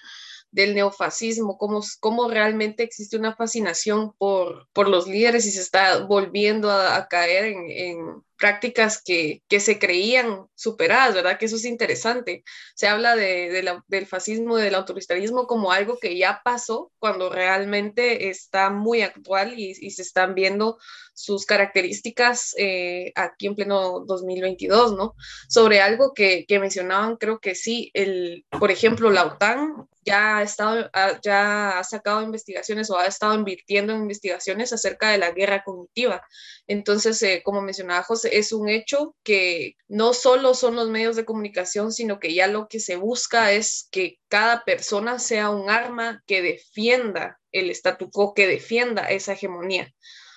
del 0.57 0.75
neofascismo, 0.75 1.59
cómo, 1.59 1.83
cómo 2.01 2.31
realmente 2.31 2.83
existe 2.83 3.19
una 3.19 3.37
fascinación 3.37 4.15
por, 4.17 4.67
por 4.73 4.89
los 4.89 5.07
líderes 5.07 5.45
y 5.45 5.51
se 5.51 5.61
está 5.61 5.99
volviendo 6.07 6.71
a, 6.71 7.07
caer 7.09 7.45
en, 7.45 7.71
en 7.71 8.23
prácticas 8.39 9.03
que, 9.03 9.43
que, 9.49 9.61
se 9.61 9.79
creían 9.79 10.47
superadas, 10.55 11.15
¿verdad? 11.15 11.39
Que 11.39 11.45
eso 11.45 11.57
es 11.57 11.67
interesante. 11.67 12.43
Se 12.75 12.89
habla 12.89 13.17
de, 13.17 13.63
del 13.87 14.07
fascismo, 14.07 14.57
del 14.57 14.77
autoritarismo 14.77 15.47
como 15.47 15.73
algo 15.73 15.99
que 15.99 16.17
ya 16.17 16.41
pasó 16.43 16.91
cuando 16.99 17.29
realmente 17.29 18.31
está 18.31 18.71
muy 18.71 19.03
actual 19.03 19.59
y, 19.59 19.75
y 19.79 19.91
se 19.91 20.01
están 20.01 20.35
viendo 20.35 20.79
sus 21.13 21.45
características 21.45 22.55
eh, 22.57 23.13
aquí 23.15 23.47
en 23.47 23.57
pleno 23.57 24.01
2022, 24.07 24.97
¿no? 24.97 25.15
Sobre 25.51 25.83
algo 25.83 26.15
que, 26.15 26.47
que 26.49 26.59
mencionaban, 26.59 27.17
creo 27.17 27.41
que 27.41 27.55
sí, 27.55 27.91
el, 27.93 28.47
por 28.59 28.71
ejemplo, 28.71 29.11
la 29.11 29.27
OTAN 29.27 29.87
ya 30.07 30.39
ha, 30.39 30.43
estado, 30.43 30.89
ya 31.23 31.79
ha 31.79 31.85
sacado 31.85 32.23
investigaciones 32.23 32.89
o 32.91 32.97
ha 32.97 33.07
estado 33.07 33.35
invirtiendo 33.35 33.93
en 33.93 34.03
investigaciones 34.03 34.73
acerca 34.73 35.11
de 35.11 35.19
la 35.19 35.33
guerra 35.33 35.65
cognitiva. 35.65 36.23
Entonces, 36.69 37.21
eh, 37.23 37.43
como 37.45 37.61
mencionaba 37.61 38.05
José, 38.05 38.39
es 38.39 38.53
un 38.53 38.69
hecho 38.69 39.17
que 39.25 39.75
no 39.89 40.15
solo 40.15 40.55
son 40.55 40.77
los 40.77 40.89
medios 40.89 41.17
de 41.17 41.25
comunicación, 41.25 41.93
sino 41.93 42.21
que 42.21 42.33
ya 42.33 42.47
lo 42.47 42.69
que 42.69 42.79
se 42.79 42.97
busca 42.97 43.51
es 43.53 43.89
que 43.91 44.19
cada 44.29 44.65
persona 44.65 45.19
sea 45.19 45.51
un 45.51 45.69
arma 45.69 46.23
que 46.27 46.41
defienda 46.41 47.41
el 47.51 47.71
statu 47.71 48.11
quo, 48.11 48.33
que 48.33 48.47
defienda 48.47 49.11
esa 49.11 49.33
hegemonía. 49.33 49.93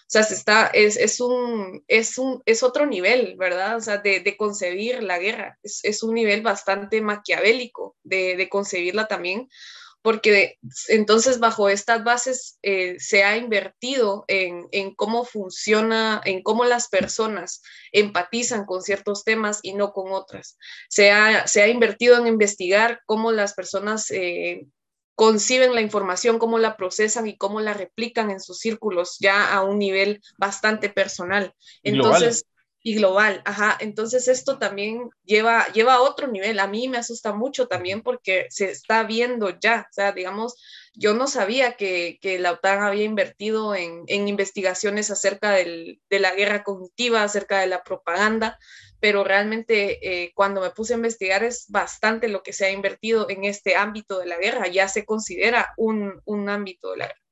O 0.09 0.11
sea, 0.11 0.23
se 0.23 0.33
está, 0.33 0.65
es, 0.73 0.97
es, 0.97 1.21
un, 1.21 1.83
es, 1.87 2.17
un, 2.17 2.41
es 2.47 2.63
otro 2.63 2.87
nivel, 2.87 3.35
¿verdad? 3.37 3.77
O 3.77 3.79
sea, 3.79 3.99
de, 3.99 4.21
de 4.21 4.35
concebir 4.37 5.03
la 5.03 5.19
guerra. 5.19 5.59
Es, 5.61 5.81
es, 5.83 6.01
un 6.01 6.15
nivel 6.15 6.41
bastante 6.41 6.99
maquiavélico 6.99 7.95
de, 8.01 8.35
de 8.35 8.49
concebirla 8.49 9.07
también, 9.07 9.47
porque 10.01 10.57
entonces 10.87 11.37
bajo 11.37 11.69
estas 11.69 12.03
bases 12.03 12.57
eh, 12.63 12.95
se 12.99 13.23
ha 13.23 13.37
invertido 13.37 14.25
en, 14.27 14.67
en, 14.71 14.95
cómo 14.95 15.25
funciona, 15.25 16.21
en 16.25 16.41
cómo 16.41 16.65
las 16.65 16.87
personas 16.87 17.61
empatizan 17.91 18.65
con 18.65 18.81
ciertos 18.81 19.23
temas 19.23 19.59
y 19.61 19.73
no 19.73 19.93
con 19.93 20.11
otras. 20.11 20.57
Se 20.89 21.11
ha, 21.11 21.45
se 21.45 21.61
ha 21.61 21.67
invertido 21.67 22.17
en 22.17 22.25
investigar 22.25 23.01
cómo 23.05 23.31
las 23.31 23.53
personas... 23.53 24.09
Eh, 24.09 24.65
conciben 25.19 25.75
la 25.75 25.81
información, 25.81 26.39
cómo 26.39 26.59
la 26.59 26.77
procesan 26.77 27.27
y 27.27 27.35
cómo 27.35 27.59
la 27.59 27.73
replican 27.73 28.31
en 28.31 28.39
sus 28.39 28.59
círculos 28.59 29.17
ya 29.19 29.53
a 29.53 29.63
un 29.63 29.77
nivel 29.77 30.21
bastante 30.37 30.87
personal. 30.87 31.53
Entonces, 31.83 32.45
y 32.81 32.95
global, 32.95 33.41
ajá. 33.45 33.77
Entonces 33.79 34.27
esto 34.27 34.57
también 34.57 35.09
lleva, 35.23 35.67
lleva 35.73 35.95
a 35.95 36.01
otro 36.01 36.27
nivel. 36.27 36.59
A 36.59 36.67
mí 36.67 36.87
me 36.87 36.97
asusta 36.97 37.33
mucho 37.33 37.67
también 37.67 38.01
porque 38.01 38.47
se 38.49 38.71
está 38.71 39.03
viendo 39.03 39.57
ya, 39.59 39.87
o 39.89 39.93
sea, 39.93 40.11
digamos, 40.13 40.55
yo 40.93 41.13
no 41.13 41.27
sabía 41.27 41.73
que, 41.73 42.17
que 42.21 42.39
la 42.39 42.53
OTAN 42.53 42.81
había 42.81 43.03
invertido 43.03 43.75
en, 43.75 44.03
en 44.07 44.27
investigaciones 44.27 45.11
acerca 45.11 45.51
del, 45.51 46.01
de 46.09 46.19
la 46.19 46.33
guerra 46.33 46.63
cognitiva, 46.63 47.23
acerca 47.23 47.59
de 47.59 47.67
la 47.67 47.83
propaganda, 47.83 48.57
pero 48.99 49.23
realmente 49.23 50.23
eh, 50.23 50.31
cuando 50.35 50.61
me 50.61 50.71
puse 50.71 50.93
a 50.93 50.97
investigar 50.97 51.43
es 51.43 51.65
bastante 51.69 52.27
lo 52.27 52.43
que 52.43 52.53
se 52.53 52.65
ha 52.65 52.71
invertido 52.71 53.29
en 53.29 53.45
este 53.45 53.75
ámbito 53.75 54.19
de 54.19 54.25
la 54.25 54.37
guerra, 54.37 54.67
ya 54.67 54.87
se 54.87 55.05
considera 55.05 55.73
un, 55.77 56.21
un 56.25 56.49
ámbito 56.49 56.91
de 56.91 56.97
la 56.97 57.05
guerra 57.07 57.28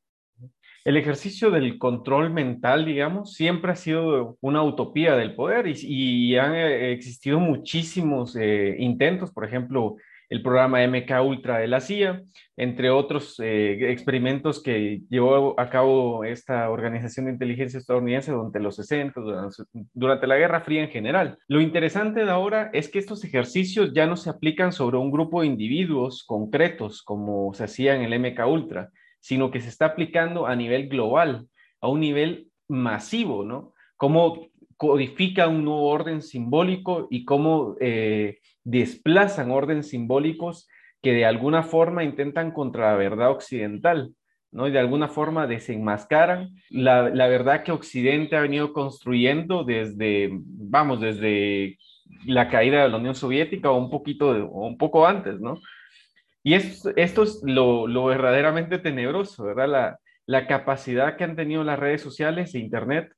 el 0.88 0.96
ejercicio 0.96 1.52
del 1.52 1.78
control 1.78 2.30
mental, 2.32 2.86
digamos, 2.86 3.34
siempre 3.34 3.74
ha 3.74 3.76
sido 3.76 4.38
una 4.40 4.64
utopía 4.64 5.18
del 5.18 5.36
poder 5.36 5.68
y, 5.68 6.38
han 6.38 6.56
eh, 6.56 6.94
existido 6.94 7.40
muchísimos 7.40 8.38
eh, 8.38 8.74
intentos, 8.80 9.32
por 9.34 9.44
ejemplo, 9.44 9.98
el 10.30 10.42
programa 10.42 10.86
MK 10.88 11.12
Ultra 11.26 11.58
de 11.58 11.68
la 11.68 11.82
CIA, 11.82 12.24
entre 12.56 12.90
otros 12.90 13.38
eh, 13.40 13.92
experimentos 13.92 14.64
que 14.64 15.02
llevó 15.10 15.60
a 15.60 15.70
cabo 15.70 16.24
esta 16.24 16.70
organización 16.70 17.26
de 17.26 17.34
inteligencia 17.34 17.80
estadounidense 17.80 18.32
durante 18.32 18.62
los 18.62 18.78
60, 18.78 19.20
durante, 19.20 19.64
durante 19.94 20.28
la 20.28 20.38
Guerra 20.38 20.62
Fría 20.62 20.84
en 20.84 20.90
general. 20.90 21.38
Lo 21.50 21.60
interesante 21.60 22.24
de 22.24 22.32
ahora 22.32 22.70
es 22.72 22.90
que 22.90 23.00
estos 23.00 23.26
ejercicios 23.26 23.94
ya 23.94 24.06
no 24.06 24.16
se 24.16 24.30
aplican 24.30 24.72
sobre 24.72 24.96
un 24.96 25.12
grupo 25.12 25.42
de 25.42 25.48
individuos 25.48 26.24
concretos 26.26 27.04
como 27.04 27.54
se 27.54 27.66
hacía 27.66 27.94
en 27.96 28.02
el 28.02 28.20
MK 28.20 28.48
Ultra, 28.48 28.90
sino 29.20 29.52
que 29.52 29.62
se 29.62 29.70
está 29.70 29.88
aplicando 29.88 30.48
a 30.48 30.56
nivel 30.56 30.88
global, 30.90 31.48
a 31.82 31.88
un 31.88 32.00
nivel 32.00 32.50
masivo, 32.68 33.44
¿no? 33.44 33.74
Cómo 33.96 34.48
codifica 34.78 35.48
un 35.48 35.66
nuevo 35.66 35.88
orden 35.90 36.22
simbólico 36.22 37.08
y 37.10 37.26
cómo 37.26 37.76
eh, 37.80 38.40
desplazan 38.64 39.52
órdenes 39.52 39.90
simbólicos 39.90 40.68
que 41.02 41.14
de 41.14 41.26
alguna 41.26 41.64
forma 41.64 42.04
intentan 42.04 42.52
contra 42.52 42.92
la 42.92 42.98
verdad 42.98 43.32
occidental, 43.32 44.14
¿no? 44.52 44.68
Y 44.68 44.72
de 44.72 44.80
alguna 44.80 45.08
forma 45.08 45.48
desenmascaran 45.48 46.50
la, 46.70 47.10
la 47.10 47.28
verdad 47.28 47.64
que 47.64 47.72
Occidente 47.72 48.36
ha 48.36 48.42
venido 48.42 48.74
construyendo 48.74 49.64
desde, 49.64 50.30
vamos, 50.32 51.02
desde 51.02 51.78
la 52.26 52.50
caída 52.50 52.84
de 52.84 52.90
la 52.90 52.98
Unión 52.98 53.16
Soviética 53.16 53.72
o 53.72 53.78
un 53.78 53.90
poquito, 53.90 54.30
o 54.30 54.68
un 54.68 54.78
poco 54.78 55.08
antes, 55.08 55.40
¿no? 55.40 55.60
Y 56.48 56.54
esto, 56.54 56.94
esto 56.96 57.24
es 57.24 57.42
lo, 57.44 58.06
verdaderamente 58.06 58.78
tenebroso, 58.80 59.44
¿verdad? 59.44 59.98
La, 60.26 60.48
capacidad 60.48 61.18
que 61.18 61.26
han 61.26 61.36
tenido 61.36 61.62
las 61.66 61.78
redes 61.78 62.00
sociales 62.00 62.56
e 62.56 62.60
Internet 62.60 63.12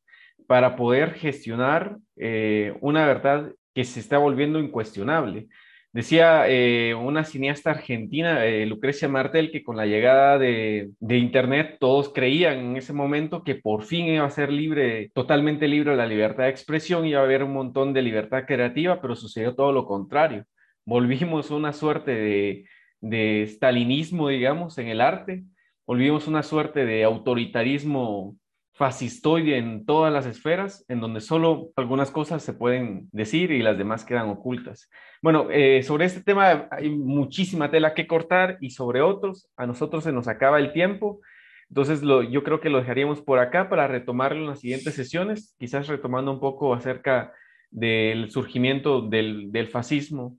para 0.48 0.76
poder 0.76 1.14
gestionar 1.14 1.98
eh, 2.18 2.74
una 2.82 3.06
verdad 3.06 3.54
que 3.76 3.84
se 3.84 4.00
está 4.00 4.18
volviendo 4.18 4.58
incuestionable. 4.58 5.48
Decía 5.94 6.46
eh, 6.48 6.96
una 6.96 7.24
cineasta 7.24 7.70
argentina, 7.70 8.46
eh, 8.46 8.66
Lucrecia 8.66 9.08
Martel, 9.08 9.52
que 9.52 9.62
con 9.62 9.78
la 9.78 9.86
llegada 9.86 10.40
de, 10.40 10.90
Internet 11.00 11.78
todos 11.80 12.12
creían 12.12 12.58
en 12.58 12.78
ese 12.78 12.94
momento 12.94 13.44
que 13.44 13.54
por 13.54 13.84
fin 13.84 14.08
iba 14.08 14.26
a 14.26 14.32
ser 14.32 14.52
libre, 14.52 15.12
totalmente 15.14 15.68
libre 15.68 15.96
la 15.96 16.08
libertad 16.08 16.46
de 16.46 16.50
expresión, 16.50 17.06
iba 17.06 17.20
a 17.20 17.26
haber 17.26 17.44
un 17.44 17.54
montón 17.54 17.94
de 17.94 18.02
libertad 18.02 18.46
creativa, 18.48 19.00
pero 19.00 19.16
sucedió 19.16 19.54
todo 19.54 19.72
lo 19.72 19.86
contrario. 19.86 20.46
Volvimos 20.84 21.52
una 21.52 21.74
suerte 21.74 22.10
de, 22.10 22.66
de 23.02 23.46
stalinismo, 23.48 24.30
digamos, 24.30 24.78
en 24.78 24.88
el 24.88 25.02
arte. 25.02 25.44
Volvimos 25.86 26.28
una 26.28 26.44
suerte 26.44 26.86
de 26.86 27.04
autoritarismo 27.04 28.36
fascistoide 28.80 29.58
en 29.58 29.86
todas 29.86 30.12
las 30.14 30.26
esferas, 30.26 30.86
en 30.88 31.02
donde 31.02 31.20
solo 31.20 31.72
algunas 31.76 32.12
cosas 32.12 32.42
se 32.44 32.54
pueden 32.54 33.10
decir 33.12 33.52
y 33.52 33.62
las 33.62 33.78
demás 33.78 34.06
quedan 34.06 34.30
ocultas. 34.30 34.90
Bueno, 35.22 35.48
eh, 35.52 35.84
sobre 35.84 36.06
este 36.06 36.24
tema 36.24 36.70
hay 36.72 36.90
muchísima 36.90 37.70
tela 37.72 37.94
que 37.94 38.08
cortar 38.08 38.58
y 38.62 38.70
sobre 38.70 39.02
otros, 39.02 39.50
a 39.58 39.66
nosotros 39.66 40.06
se 40.06 40.14
nos 40.14 40.30
acaba 40.30 40.60
el 40.60 40.72
tiempo. 40.72 41.20
Entonces, 41.68 42.02
lo, 42.02 42.24
yo 42.24 42.44
creo 42.44 42.62
que 42.62 42.70
lo 42.70 42.80
dejaríamos 42.80 43.22
por 43.22 43.40
acá 43.40 43.70
para 43.70 43.88
retomarlo 43.88 44.40
en 44.40 44.48
las 44.48 44.62
siguientes 44.62 44.94
sesiones, 44.94 45.56
quizás 45.60 45.88
retomando 45.88 46.32
un 46.32 46.40
poco 46.40 46.74
acerca 46.74 47.34
del 47.70 48.32
surgimiento 48.32 49.02
del, 49.02 49.52
del 49.52 49.68
fascismo 49.68 50.39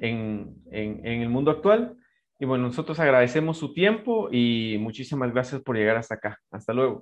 en, 0.00 0.56
en, 0.72 1.22
el 1.22 1.28
mundo 1.28 1.50
actual. 1.50 1.96
Y 2.38 2.46
bueno, 2.46 2.64
nosotros 2.64 2.98
agradecemos 2.98 3.58
su 3.58 3.72
tiempo 3.74 4.28
y 4.32 4.78
muchísimas 4.80 5.32
gracias 5.32 5.60
por 5.62 5.76
llegar 5.76 5.96
hasta 5.96 6.14
acá. 6.16 6.38
Hasta 6.50 6.72
luego. 6.72 6.98